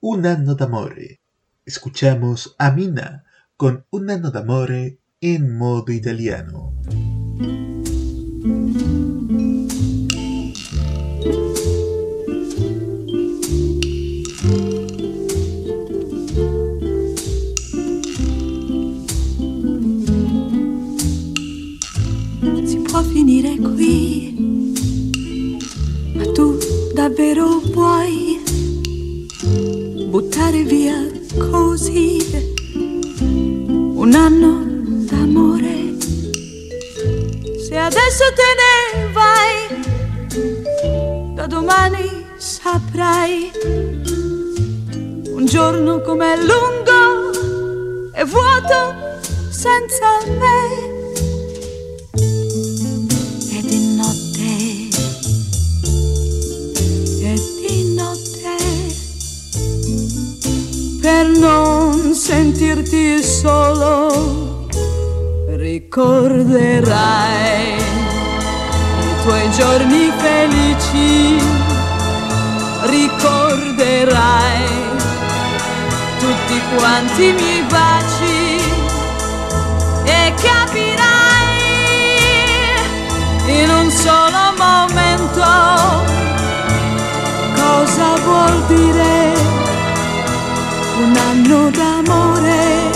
[0.00, 1.20] Un anno d'amore.
[1.64, 3.24] Escuchamos a Mina
[3.56, 6.74] con Un anno d'amore en modo italiano.
[23.16, 24.34] Finire qui,
[26.12, 26.58] ma tu
[26.92, 28.44] davvero vuoi
[30.10, 30.98] buttare via
[31.50, 32.18] così
[34.02, 34.52] un anno
[35.08, 35.96] d'amore?
[37.66, 38.74] Se adesso te ne
[39.18, 39.56] vai,
[41.36, 43.50] da domani saprai
[45.30, 48.94] un giorno com'è lungo e vuoto
[49.48, 50.95] senza me.
[62.76, 64.66] Sentirti solo,
[65.46, 66.94] ricorderai
[67.78, 71.38] i tuoi giorni felici,
[72.82, 74.64] ricorderai
[76.18, 78.45] tutti quanti i miei baci
[90.98, 92.90] un anno d'amore.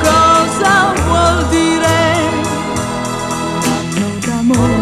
[0.00, 1.98] Cosa vuol dire?
[3.52, 4.78] Un anno d'amore?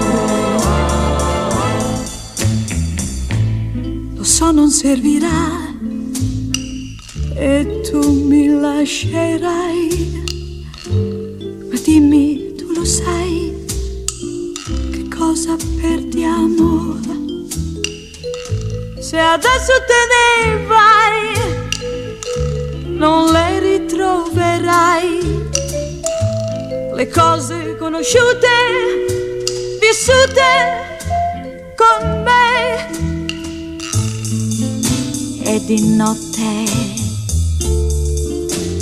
[4.16, 5.62] Lo so non servirà.
[7.36, 10.22] E tu mi lascerai,
[11.68, 13.52] ma dimmi tu lo sai
[14.92, 17.02] che cosa perdiamo?
[19.00, 21.33] Se adesso te ne vai
[23.04, 25.06] non le ritroverai.
[26.94, 28.48] Le cose conosciute
[29.78, 30.48] vissute
[31.80, 32.88] con me.
[35.52, 36.50] E di notte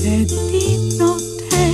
[0.04, 1.64] e di notte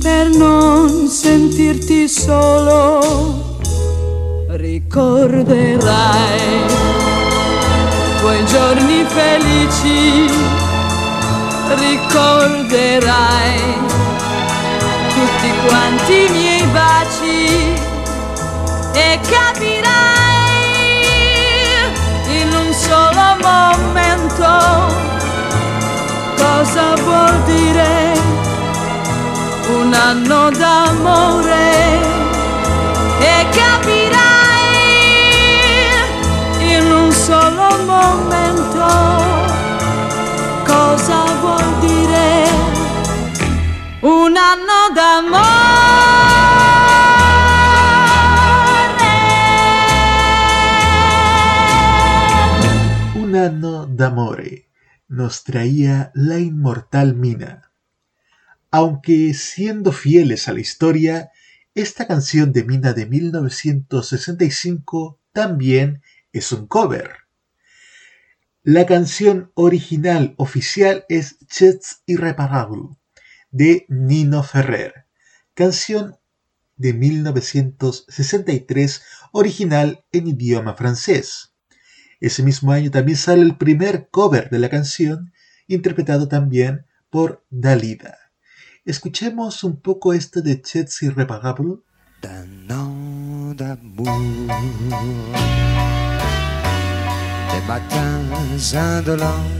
[0.00, 3.00] per non sentirti solo
[4.46, 6.20] ricorderai
[8.30, 10.30] i tuoi giorni felici,
[11.68, 13.60] ricorderai
[15.08, 17.74] tutti quanti i miei baci
[18.92, 19.88] e capirai
[22.40, 24.48] in un solo momento
[26.36, 28.12] cosa vuol dire
[29.76, 31.98] un anno d'amore.
[33.18, 33.99] E capirai
[37.90, 38.86] momento
[40.70, 42.30] cosa vuol dire
[44.02, 45.70] un anno d'amore.
[53.14, 54.66] Un anno d'amore
[55.08, 57.70] nos traía la inmortal Mina.
[58.70, 61.30] Aunque siendo fieles a la historia,
[61.74, 67.19] esta canción de Mina de 1965 también es un cover.
[68.62, 72.98] La canción original oficial es Chets Irreparable
[73.50, 75.06] de Nino Ferrer,
[75.54, 76.18] canción
[76.76, 79.02] de 1963,
[79.32, 81.54] original en idioma francés.
[82.20, 85.32] Ese mismo año también sale el primer cover de la canción,
[85.66, 88.18] interpretado también por Dalida.
[88.84, 91.76] Escuchemos un poco este de Chets Irreparable.
[97.52, 98.20] Des matins
[98.74, 99.50] indolents,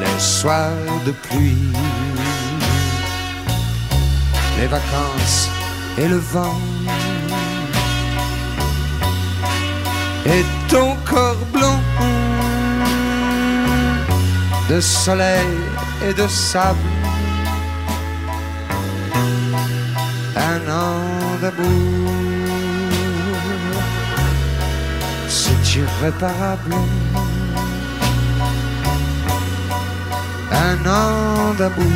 [0.00, 0.70] les soirs
[1.06, 1.72] de pluie,
[4.58, 5.48] les vacances
[5.98, 6.60] et le vent,
[10.26, 11.80] et ton corps blanc
[14.70, 15.48] de soleil
[16.08, 16.78] et de sable.
[20.36, 21.00] Un an
[21.42, 22.19] d'amour.
[25.72, 25.86] Un
[30.50, 30.82] an
[31.56, 31.86] d'amour.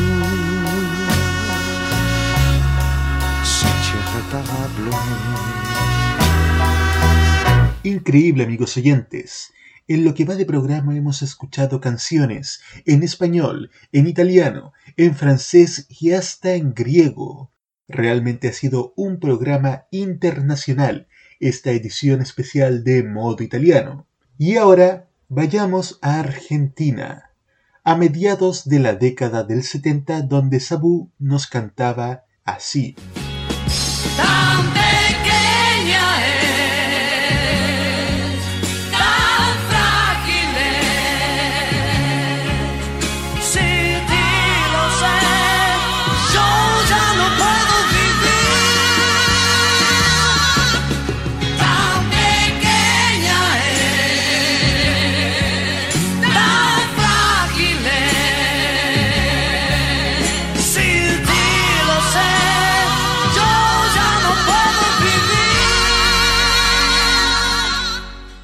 [7.82, 9.52] Increíble, amigos oyentes.
[9.88, 15.88] En lo que va de programa hemos escuchado canciones en español, en italiano, en francés
[15.88, 17.50] y hasta en griego.
[17.88, 21.08] Realmente ha sido un programa internacional
[21.48, 24.06] esta edición especial de Modo Italiano.
[24.38, 27.30] Y ahora vayamos a Argentina,
[27.84, 32.96] a mediados de la década del 70 donde Sabu nos cantaba así.
[34.16, 34.83] Tan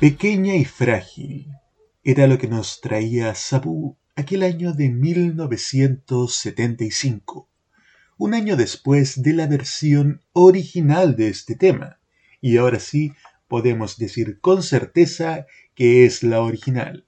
[0.00, 1.46] Pequeña y frágil
[2.02, 7.50] era lo que nos traía Sabu aquel año de 1975,
[8.16, 12.00] un año después de la versión original de este tema.
[12.40, 13.12] Y ahora sí
[13.46, 15.44] podemos decir con certeza
[15.74, 17.06] que es la original,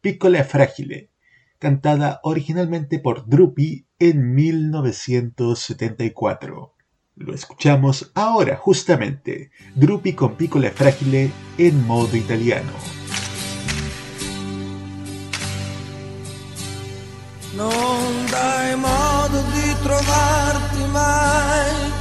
[0.00, 1.10] Piccola Fragile,
[1.58, 6.74] cantada originalmente por Drupi en 1974.
[7.20, 12.72] Lo escuchamos ahora justamente, Drupi con Piccola Fragile en modo italiano.
[17.56, 21.92] Non dai modo di trovarti mai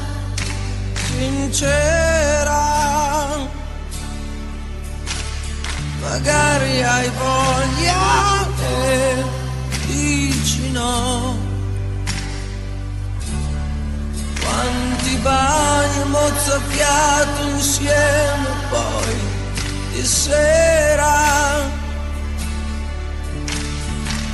[0.94, 2.62] sincera.
[6.00, 9.24] Magari hai voglia e
[9.86, 11.49] dici no.
[14.50, 19.16] Quanti bagni mozzafiato insieme poi
[19.94, 21.18] di sera.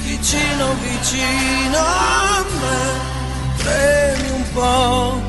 [0.03, 3.13] Vicino vicino a me
[3.57, 5.21] premi un po'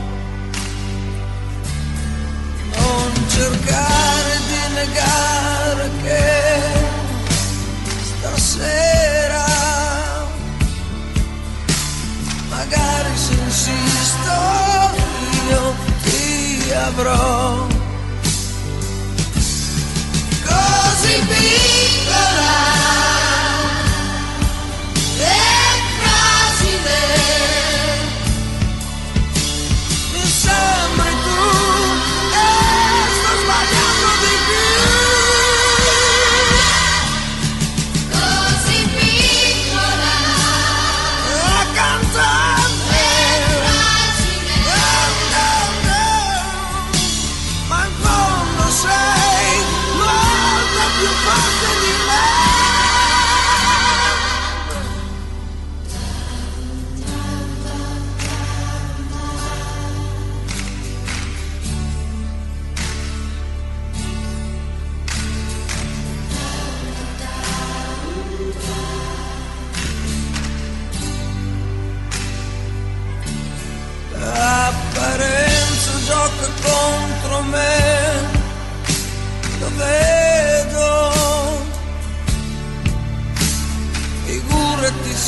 [2.77, 6.61] non cercare di negare che
[8.21, 9.45] stasera
[12.49, 14.66] magari se insisto
[16.73, 17.67] avrò.
[20.45, 21.56] Così piccola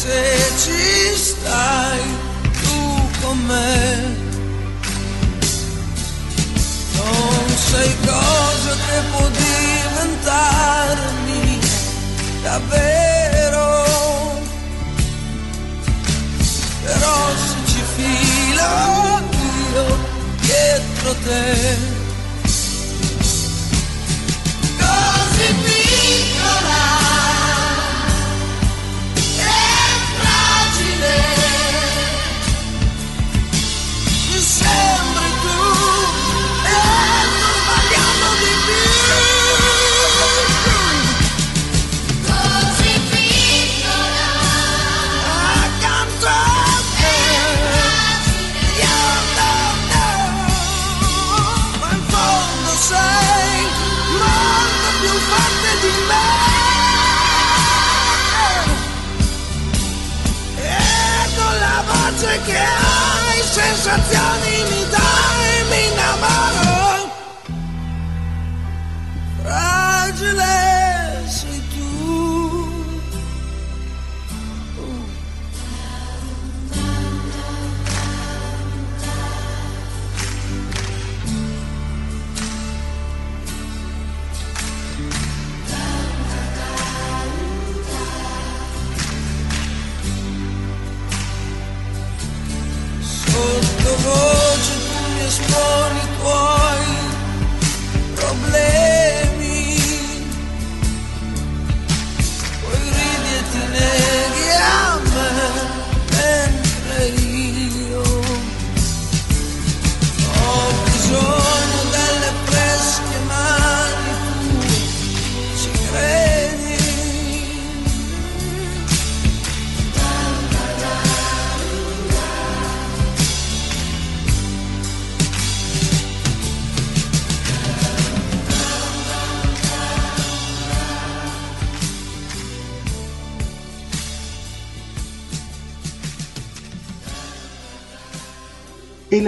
[0.09, 0.24] se
[0.62, 2.01] ci stai
[2.62, 2.80] tu
[3.20, 3.76] con me.
[6.97, 11.43] Non sai cosa che può diventarmi
[12.43, 13.66] davvero,
[16.85, 18.72] però se ci filo
[19.74, 19.86] io
[20.40, 21.88] dietro te.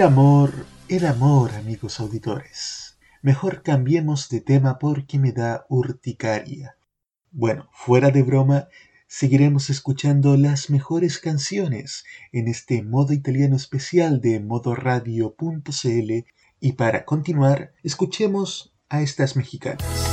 [0.01, 2.97] El amor, el amor, amigos auditores.
[3.21, 6.75] Mejor cambiemos de tema porque me da urticaria.
[7.29, 8.67] Bueno, fuera de broma,
[9.05, 16.11] seguiremos escuchando las mejores canciones en este modo italiano especial de modoradio.cl
[16.59, 20.10] y para continuar, escuchemos a estas mexicanas.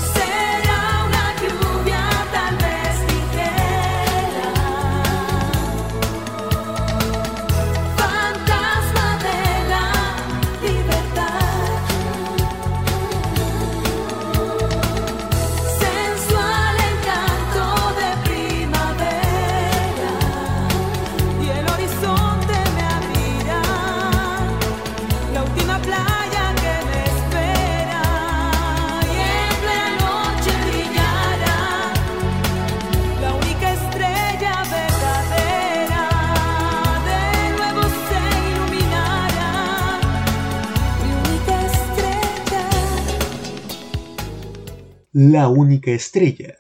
[45.21, 46.55] La única estrella,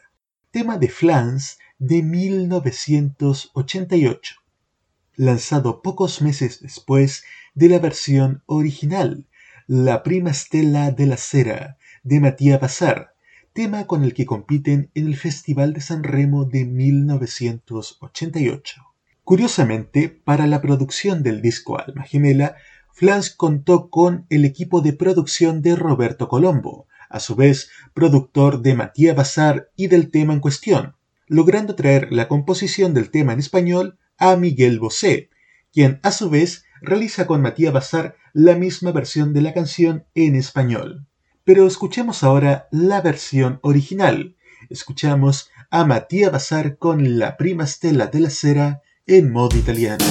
[0.50, 4.34] tema de Flans de 1988,
[5.14, 7.22] lanzado pocos meses después
[7.54, 9.28] de la versión original,
[9.68, 13.14] La prima stella de la cera, de Matías Bazar,
[13.52, 18.82] tema con el que compiten en el Festival de San Remo de 1988.
[19.22, 22.56] Curiosamente, para la producción del disco Alma Gemela,
[22.92, 28.74] Flans contó con el equipo de producción de Roberto Colombo, a su vez productor de
[28.74, 33.98] Matías Bazar y del tema en cuestión, logrando traer la composición del tema en español
[34.18, 35.30] a Miguel Bosé,
[35.72, 40.34] quien a su vez realiza con Matías Bazar la misma versión de la canción en
[40.36, 41.06] español.
[41.44, 44.36] Pero escuchemos ahora la versión original.
[44.68, 50.04] Escuchamos a Matías Bazar con La prima stella de la cera en modo italiano.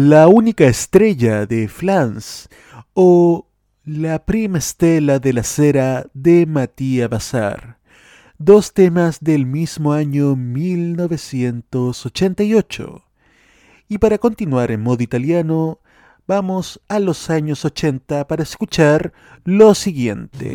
[0.00, 2.48] La única estrella de Flans
[2.94, 3.48] o
[3.84, 7.80] La prima stella de la cera de Matías Bazar.
[8.38, 13.04] Dos temas del mismo año 1988.
[13.88, 15.80] Y para continuar en modo italiano,
[16.28, 19.12] vamos a los años 80 para escuchar
[19.42, 20.52] lo siguiente.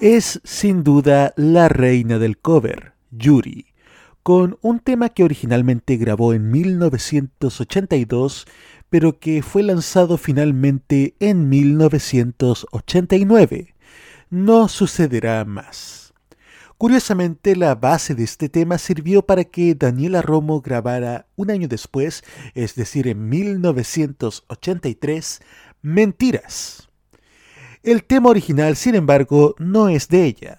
[0.00, 3.66] Es sin duda la reina del cover, Yuri,
[4.22, 8.46] con un tema que originalmente grabó en 1982,
[8.88, 13.74] pero que fue lanzado finalmente en 1989.
[14.30, 16.14] No sucederá más.
[16.78, 22.24] Curiosamente, la base de este tema sirvió para que Daniela Romo grabara un año después,
[22.54, 25.42] es decir, en 1983,
[25.82, 26.89] Mentiras.
[27.82, 30.58] El tema original, sin embargo, no es de ella.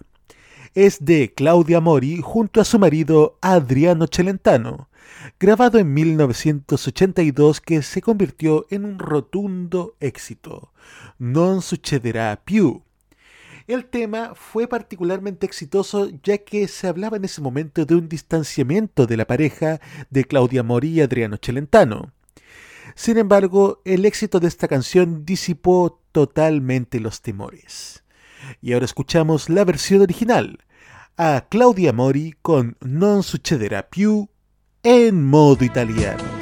[0.73, 4.89] Es de Claudia Mori junto a su marido Adriano Celentano,
[5.39, 10.73] grabado en 1982 que se convirtió en un rotundo éxito.
[11.19, 12.81] Non succederá più.
[13.67, 19.05] El tema fue particularmente exitoso ya que se hablaba en ese momento de un distanciamiento
[19.05, 19.79] de la pareja
[20.09, 22.13] de Claudia Mori y Adriano Celentano.
[22.95, 28.03] Sin embargo, el éxito de esta canción disipó totalmente los temores.
[28.61, 30.59] Y ahora escuchamos la versión original,
[31.17, 34.27] a Claudia Mori con Non succederà più
[34.81, 36.40] en modo italiano.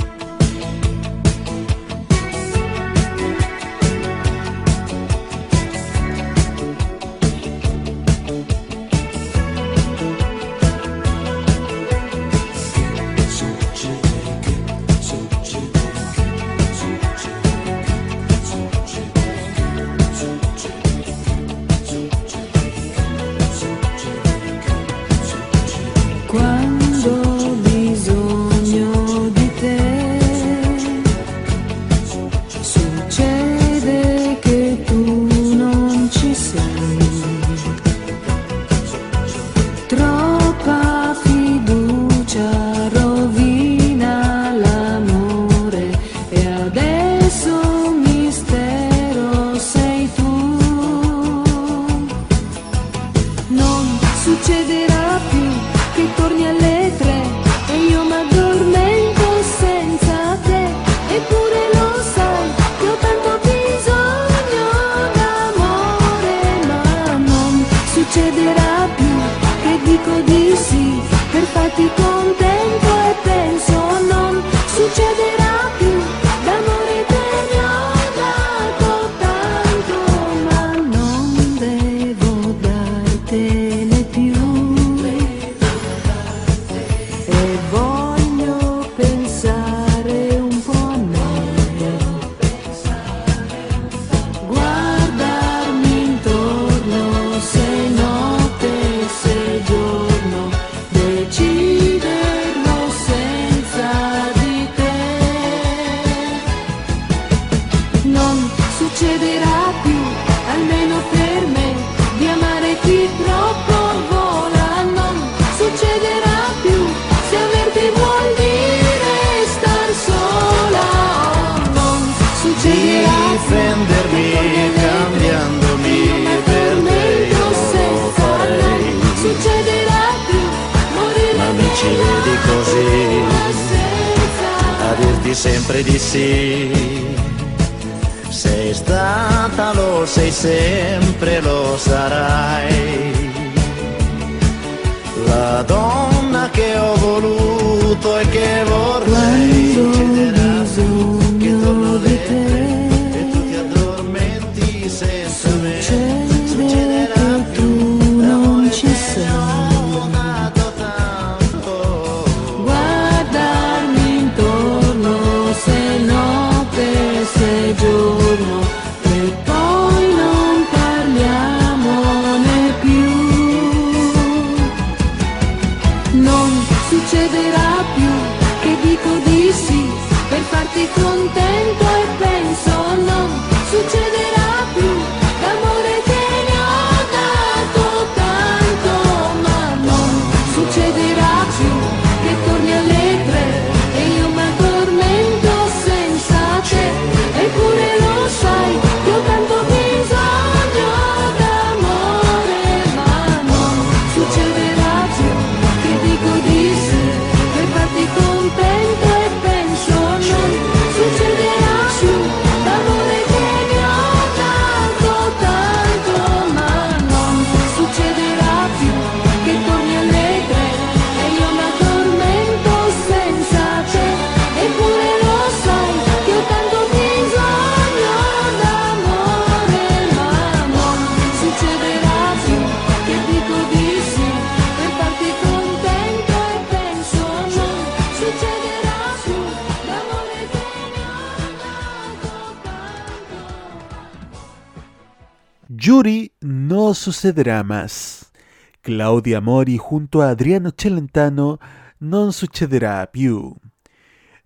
[245.80, 248.34] Yuri no sucederá más.
[248.81, 251.57] Claudia Mori junto a Adriano Celentano
[251.99, 253.56] non succederà più.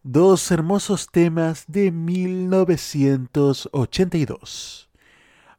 [0.03, 4.91] Dos hermosos temas de 1982.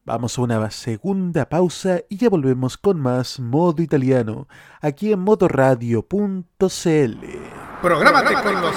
[0.04, 4.46] Vamos a una segunda pausa y ya volvemos con más modo italiano
[4.80, 6.06] aquí en modoradio.cl.
[7.82, 8.76] Prográmate con los.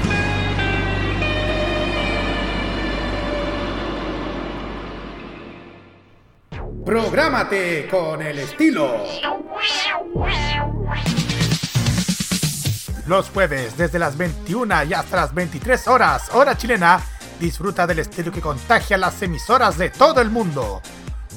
[6.85, 9.03] Prográmate con el estilo.
[13.05, 17.01] Los jueves, desde las 21 y hasta las 23 horas, hora chilena,
[17.39, 20.81] disfruta del estilo que contagia las emisoras de todo el mundo.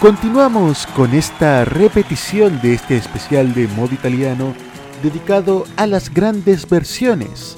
[0.00, 4.54] Continuamos con esta repetición de este especial de modo italiano
[5.02, 7.56] dedicado a las grandes versiones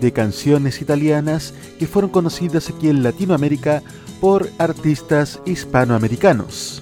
[0.00, 3.82] de canciones italianas que fueron conocidas aquí en Latinoamérica
[4.20, 6.80] por artistas hispanoamericanos.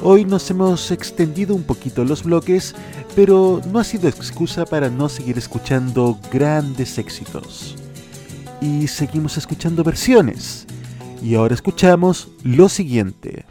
[0.00, 2.74] Hoy nos hemos extendido un poquito los bloques,
[3.14, 7.76] pero no ha sido excusa para no seguir escuchando grandes éxitos.
[8.62, 10.66] Y seguimos escuchando versiones.
[11.22, 13.44] Y ahora escuchamos lo siguiente.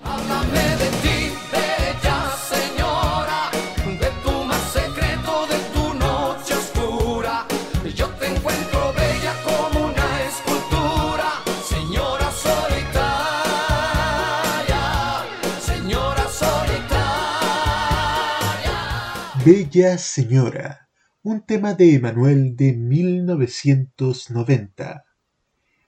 [19.43, 20.87] Bella Señora,
[21.23, 25.03] un tema de Emanuel de 1990.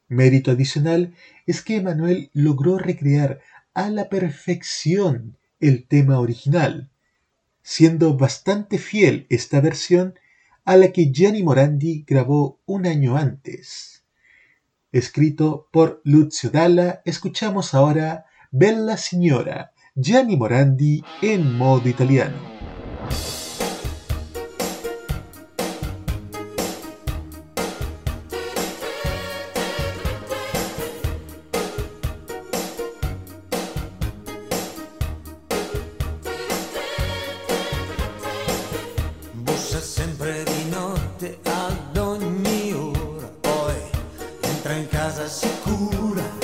[0.07, 1.13] Mérito adicional
[1.45, 3.41] es que Emanuel logró recrear
[3.75, 6.89] a la perfección el tema original,
[7.61, 10.15] siendo bastante fiel esta versión
[10.65, 14.03] a la que Gianni Morandi grabó un año antes.
[14.91, 22.52] Escrito por Lucio Dalla, escuchamos ahora Bella Signora, Gianni Morandi en modo italiano.
[44.63, 46.42] Entrar em casa se cura.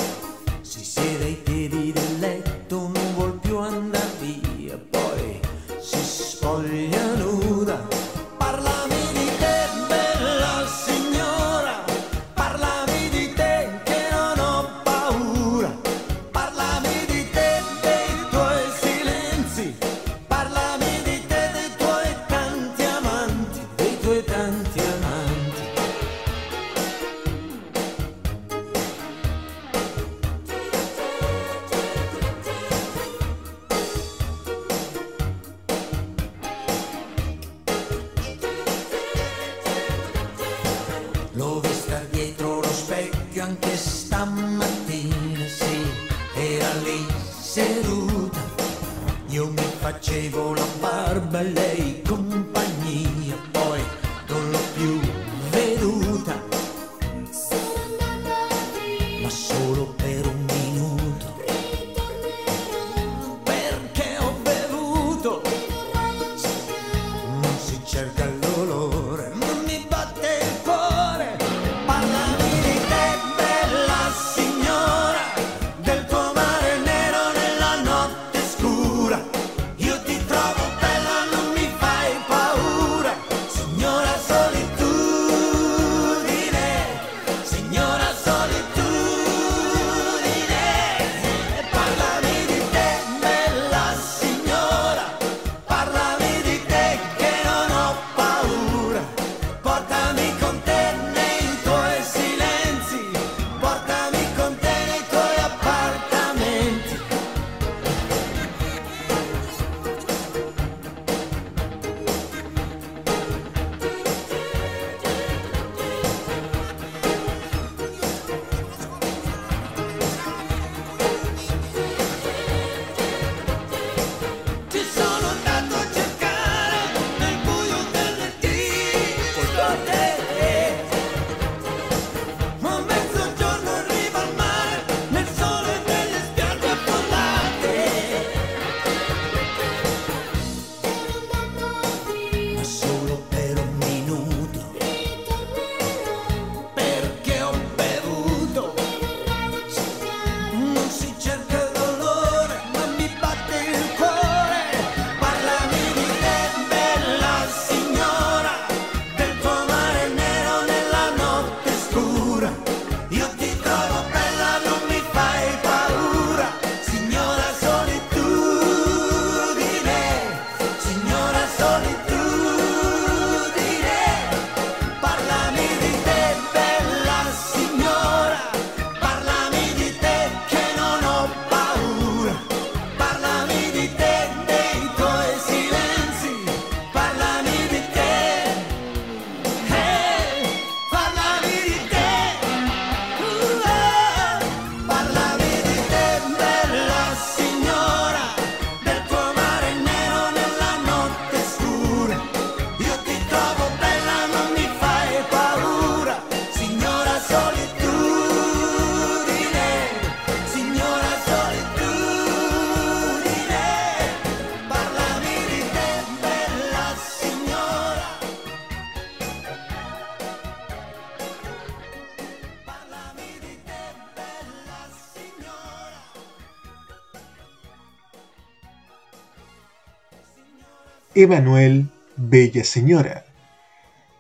[231.22, 233.26] Emanuel, Bella Señora.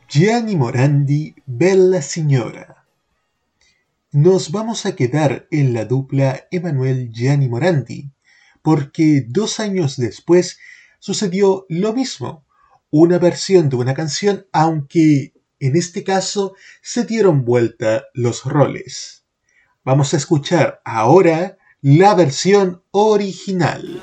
[0.09, 2.85] Gianni Morandi, Bella Signora.
[4.11, 8.11] Nos vamos a quedar en la dupla Emanuel Gianni Morandi,
[8.61, 10.59] porque dos años después
[10.99, 12.45] sucedió lo mismo,
[12.91, 15.31] una versión de una canción, aunque
[15.61, 19.23] en este caso se dieron vuelta los roles.
[19.85, 24.01] Vamos a escuchar ahora la versión original.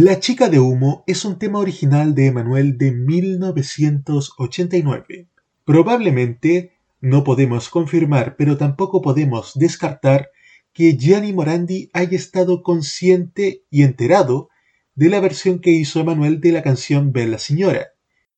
[0.00, 5.26] La chica de humo es un tema original de Emanuel de 1989.
[5.64, 6.70] Probablemente
[7.00, 10.30] no podemos confirmar, pero tampoco podemos descartar
[10.72, 14.50] que Gianni Morandi haya estado consciente y enterado
[14.94, 17.88] de la versión que hizo Emanuel de la canción Bella Signora.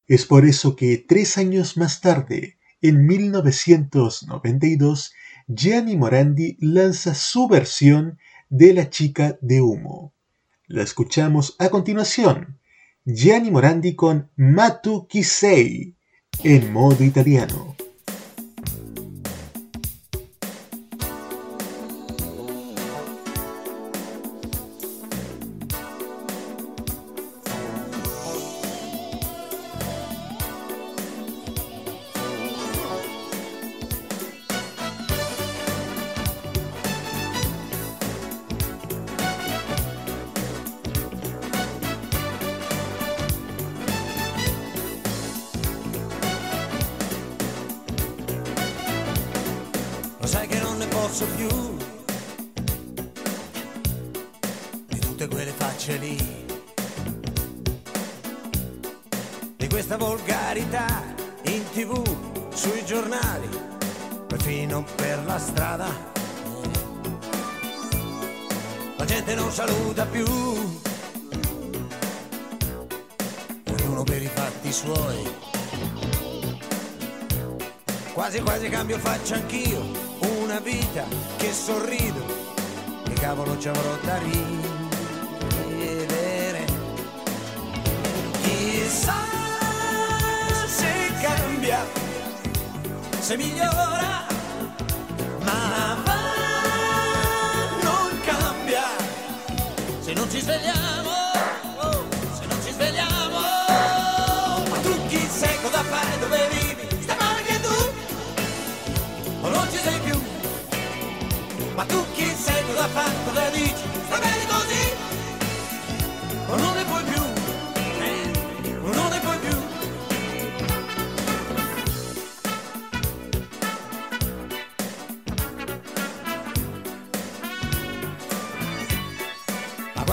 [0.07, 5.12] Es por eso que tres años más tarde, en 1992,
[5.47, 8.16] Gianni Morandi lanza su versión
[8.49, 10.15] de La chica de humo.
[10.73, 12.61] La escuchamos a continuación.
[13.05, 15.97] Gianni Morandi con Matu Kisei
[16.45, 17.75] en modo italiano.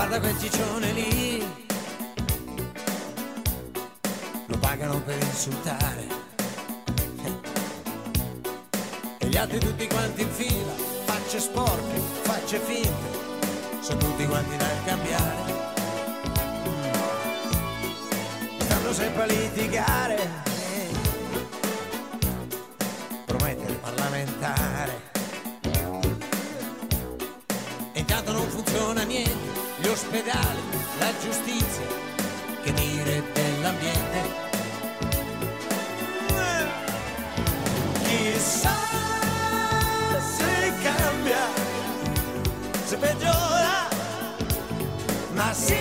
[0.08, 1.46] Guarda quel ciccione lì,
[4.46, 6.08] lo pagano per insultare.
[9.18, 10.72] E gli altri tutti quanti in fila,
[11.04, 15.56] facce sporche, facce finte, sono tutti quanti da cambiare.
[18.60, 20.30] Stanno sempre a litigare,
[29.98, 30.62] ospedali,
[31.00, 31.88] la giustizia,
[32.62, 34.20] che dire dell'ambiente.
[38.04, 38.78] Chissà
[40.36, 41.48] se cambia,
[42.86, 43.88] se peggiora,
[45.34, 45.74] ma sì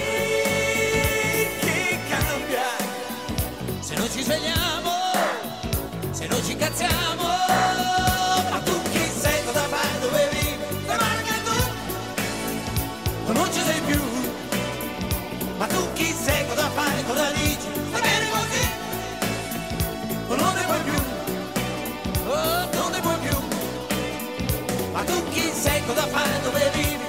[1.61, 2.69] che cambia.
[3.81, 4.93] Se non ci svegliamo,
[6.11, 7.66] se non ci cazziamo,
[17.07, 18.69] cosa cosa dici, stai bene così,
[20.29, 20.99] o non ne puoi più.
[22.29, 23.37] Oh, non ne puoi più.
[24.93, 27.06] Ma tu chi sei, cosa fai, dove vivi?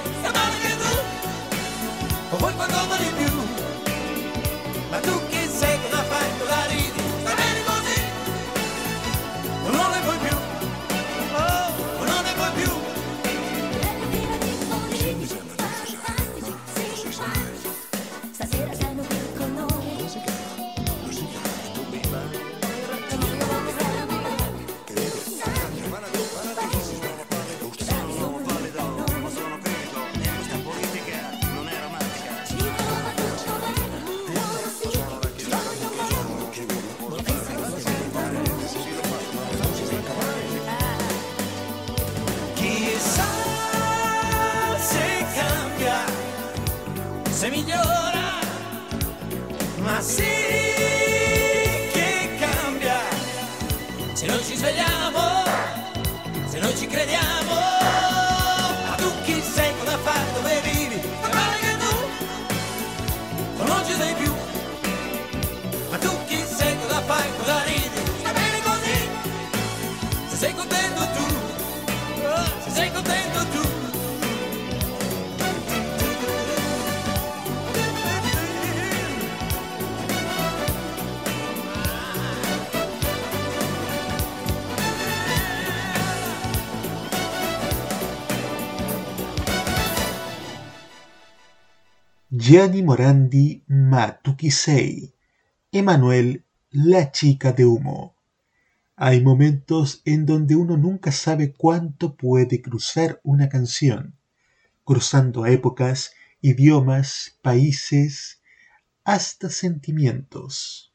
[92.48, 95.12] Gianni Morandi, Ma tu chi sei?
[95.70, 98.14] Emanuel, la chica de humo.
[98.96, 104.14] Hay momentos en donde uno nunca sabe cuánto puede cruzar una canción,
[104.86, 108.40] cruzando épocas, idiomas, países,
[109.04, 110.94] hasta sentimientos.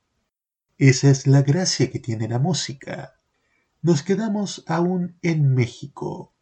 [0.79, 3.19] Esa es la gracia que tiene la música.
[3.83, 6.33] Nos quedamos aún en México,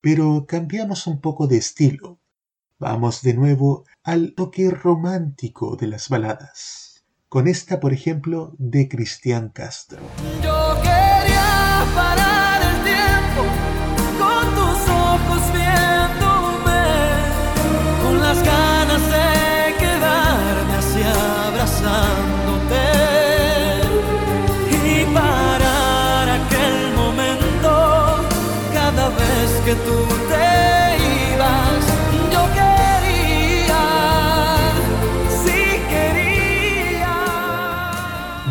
[0.00, 2.18] pero cambiamos un poco de estilo.
[2.80, 9.48] Vamos de nuevo al toque romántico de las baladas, con esta, por ejemplo, de Cristian
[9.48, 9.98] Castro.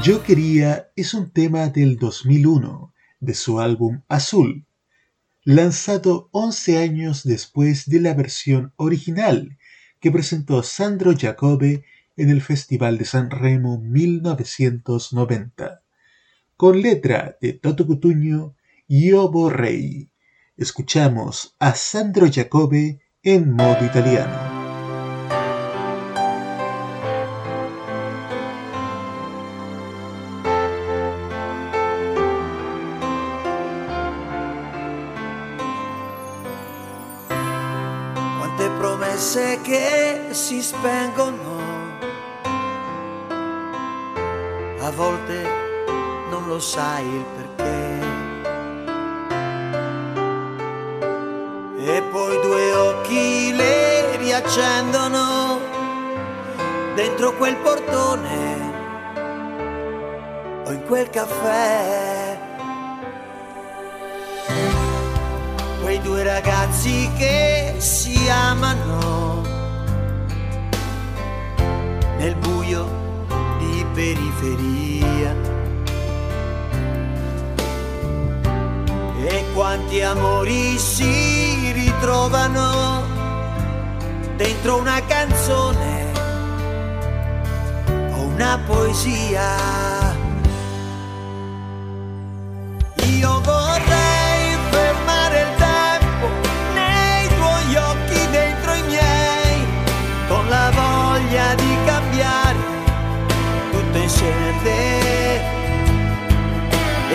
[0.07, 4.65] Yo quería es un tema del 2001 de su álbum Azul,
[5.43, 9.57] lanzado 11 años después de la versión original
[9.99, 11.83] que presentó Sandro Jacobe
[12.15, 15.81] en el Festival de San Remo 1990,
[16.55, 18.55] con letra de Toto Cutuño
[18.87, 20.09] y Obo Rey.
[20.55, 24.56] Escuchamos a Sandro Jacobe en modo italiano.
[40.37, 41.57] Si spengono,
[44.79, 45.49] a volte
[46.29, 48.05] non lo sai il perché.
[51.79, 55.59] E poi due occhi le riaccendono
[56.93, 58.73] dentro quel portone
[60.65, 62.39] o in quel caffè.
[65.81, 69.56] Quei due ragazzi che si amano
[72.27, 72.85] nel buio
[73.57, 75.33] di periferia.
[79.29, 83.03] E quanti amori si ritrovano
[84.35, 86.11] dentro una canzone
[88.11, 90.15] o una poesia.
[93.05, 93.56] Io vorrei
[104.67, 105.39] te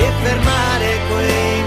[0.05, 1.62] e fermare quei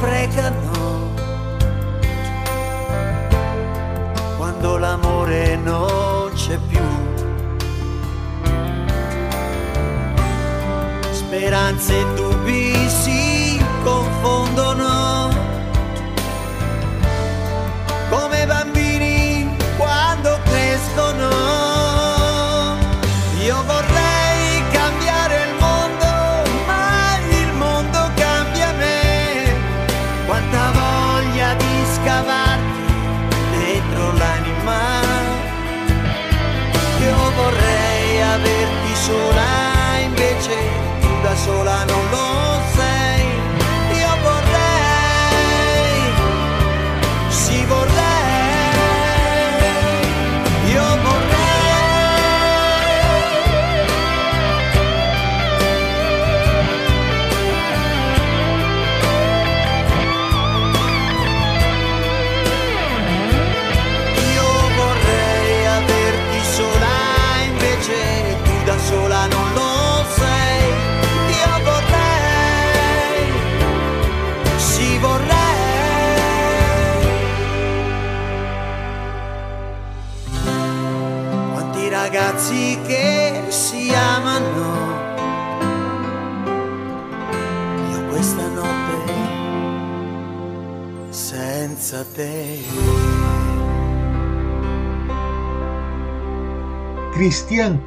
[0.00, 1.12] sprecano
[4.38, 6.80] quando l'amore non c'è più.
[11.10, 14.99] Speranze e dubbi si confondono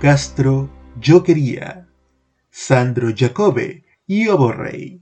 [0.02, 0.70] Castro,
[1.00, 1.88] Yo Quería,
[2.52, 5.00] Sandro Jacobe, Io Borrey.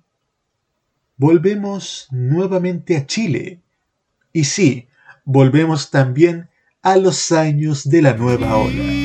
[1.17, 3.59] Volvemos nuevamente a Chile.
[4.31, 4.88] Y sí,
[5.25, 6.47] volvemos también
[6.83, 9.01] a los años de la nueva ola.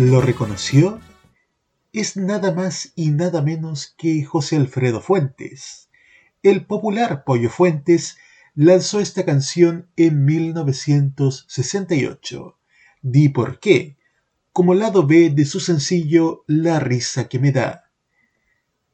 [0.00, 0.98] ¿Lo reconoció?
[1.92, 5.90] Es nada más y nada menos que José Alfredo Fuentes.
[6.42, 8.16] El popular Pollo Fuentes
[8.54, 12.58] lanzó esta canción en 1968,
[13.02, 13.98] Di por qué,
[14.54, 17.90] como lado B de su sencillo La risa que me da.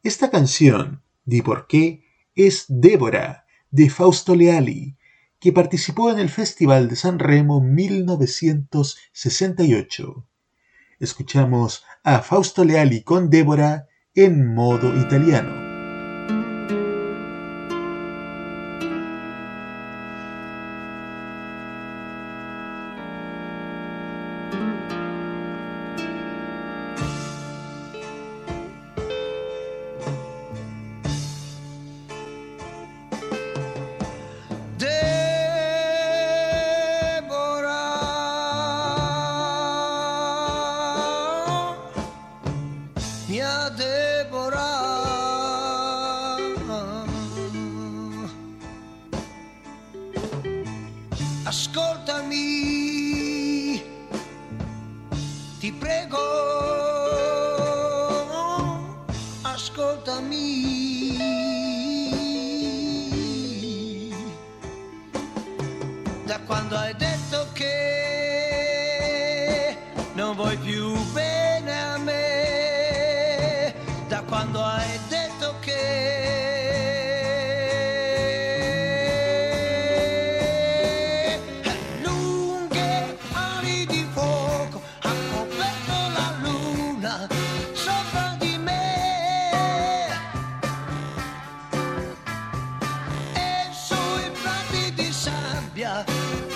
[0.02, 2.02] Esta canción, Di por qué,
[2.34, 4.96] es Débora, de Fausto Leali,
[5.38, 10.26] que participó en el Festival de San Remo 1968.
[10.98, 15.65] Escuchamos a Fausto Leali con Débora en modo italiano.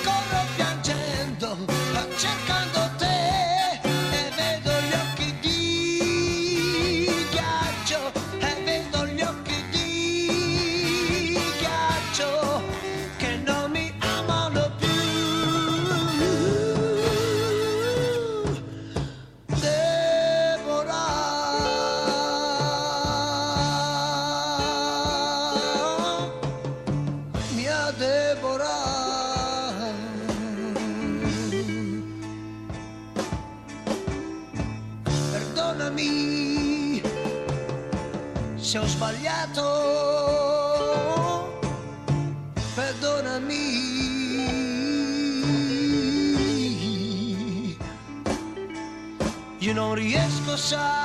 [0.04, 0.39] corre.
[49.90, 50.99] Io non riesco sai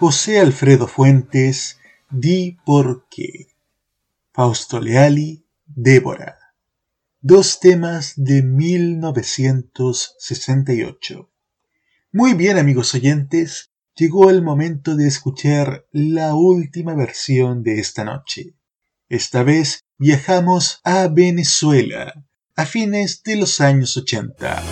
[0.00, 1.78] José Alfredo Fuentes,
[2.08, 3.48] Di por qué.
[4.32, 6.38] Fausto Leali, Débora.
[7.20, 11.30] Dos temas de 1968.
[12.12, 18.54] Muy bien amigos oyentes, llegó el momento de escuchar la última versión de esta noche.
[19.10, 22.24] Esta vez viajamos a Venezuela,
[22.56, 24.62] a fines de los años 80.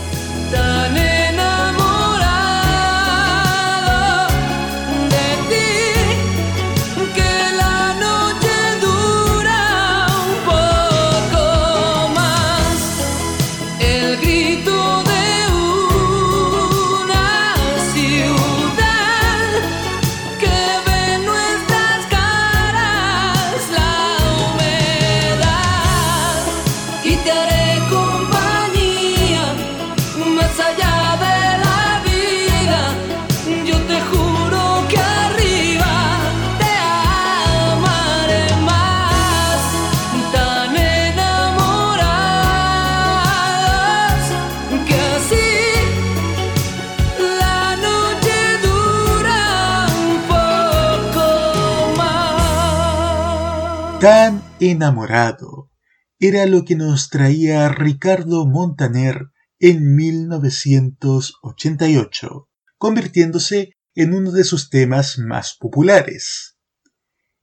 [54.11, 55.71] Tan enamorado
[56.19, 59.27] era lo que nos traía Ricardo Montaner
[59.59, 62.49] en 1988,
[62.79, 66.57] convirtiéndose en uno de sus temas más populares.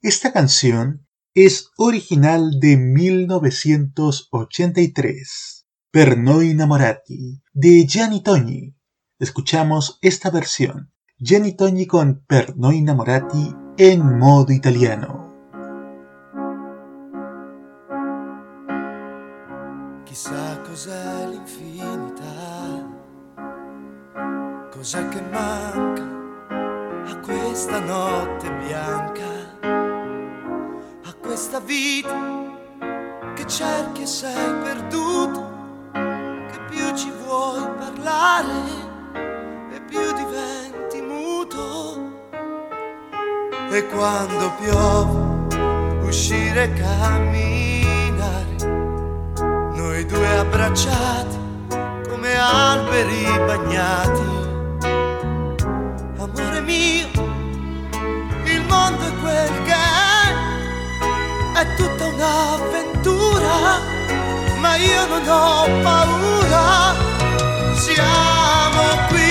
[0.01, 1.05] Esta canción
[1.35, 8.75] es original de 1983, Per noi innamorati, de Gianni Togni.
[9.19, 15.24] Escuchamos esta versión, Gianni Togni con Per noi innamorati en modo italiano.
[20.15, 22.23] Chissà cos'è l'infinità,
[24.71, 26.03] cos'è che manca
[27.11, 29.27] a questa notte bianca,
[31.03, 32.15] a questa vita
[33.33, 35.51] che cerchi e sei perduto,
[35.91, 38.53] che più ci vuoi parlare
[39.73, 42.29] e più diventi muto.
[43.69, 47.64] E quando piove uscire camminare
[50.07, 51.37] due abbracciati
[52.09, 54.33] come alberi bagnati.
[56.17, 57.07] Amore mio,
[58.45, 63.79] il mondo è quel che è, è tutta un'avventura,
[64.59, 66.93] ma io non ho paura.
[67.73, 69.24] Siamo qui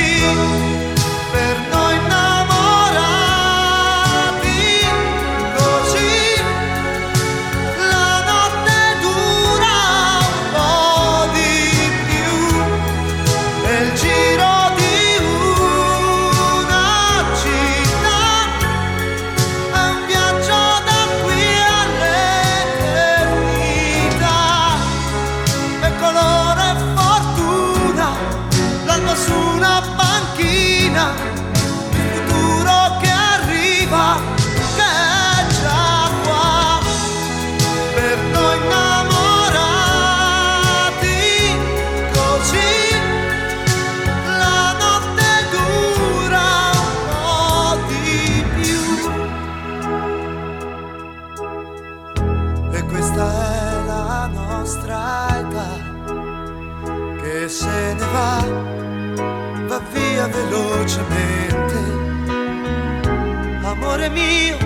[63.94, 64.58] amore mio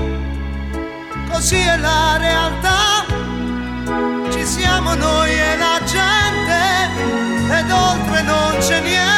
[1.30, 3.04] così è la realtà.
[4.30, 9.17] Ci siamo noi e la gente ed oltre non c'è niente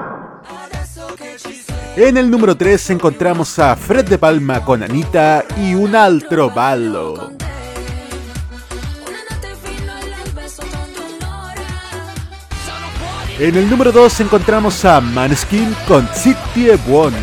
[1.97, 7.31] En el número 3 encontramos a Fred de Palma con Anita y un altro ballo.
[13.37, 17.17] En el número 2 encontramos a Maneskin con Zitti e Buoni.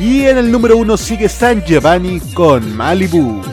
[0.00, 3.51] Y en el número 1 sigue San Giovanni con Malibu.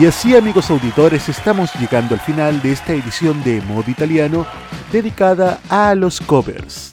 [0.00, 4.46] Y así amigos auditores estamos llegando al final de esta edición de Modo Italiano
[4.90, 6.90] dedicada a los covers.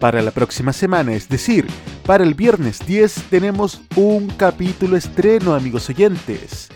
[0.00, 1.68] Para la próxima semana, es decir,
[2.04, 6.70] para el viernes 10 tenemos un capítulo estreno amigos oyentes.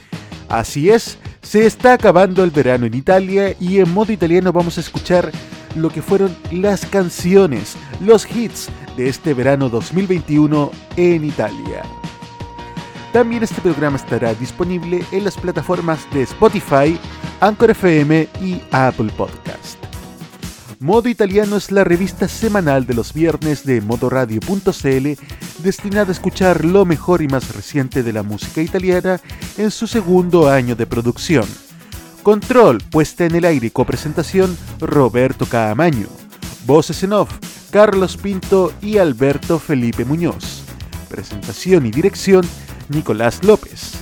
[0.48, 4.80] Así es, se está acabando el verano en Italia y en modo italiano vamos a
[4.80, 5.32] escuchar
[5.74, 11.82] lo que fueron las canciones, los hits de este verano 2021 en Italia.
[13.14, 16.98] También este programa estará disponible en las plataformas de Spotify,
[17.38, 19.78] Anchor FM y Apple Podcast.
[20.80, 26.84] Modo Italiano es la revista semanal de los viernes de modoradio.cl destinada a escuchar lo
[26.84, 29.20] mejor y más reciente de la música italiana
[29.58, 31.46] en su segundo año de producción.
[32.24, 36.08] Control, puesta en el aire y copresentación, Roberto Caamaño.
[36.66, 37.30] Voces en off,
[37.70, 40.64] Carlos Pinto y Alberto Felipe Muñoz.
[41.08, 42.44] Presentación y dirección,
[42.88, 43.92] Nicolás López.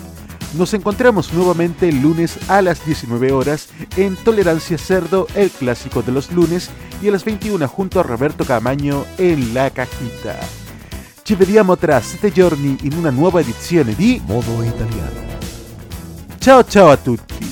[0.54, 6.12] Nos encontramos nuevamente el lunes a las 19 horas en Tolerancia Cerdo, el clásico de
[6.12, 10.38] los lunes, y a las 21 junto a Roberto Camaño en La Cajita.
[11.22, 15.20] Ci vediamo tra sette giorni in una nuova edizione di Modo Italiano.
[16.38, 17.51] Ciao ciao a tutti!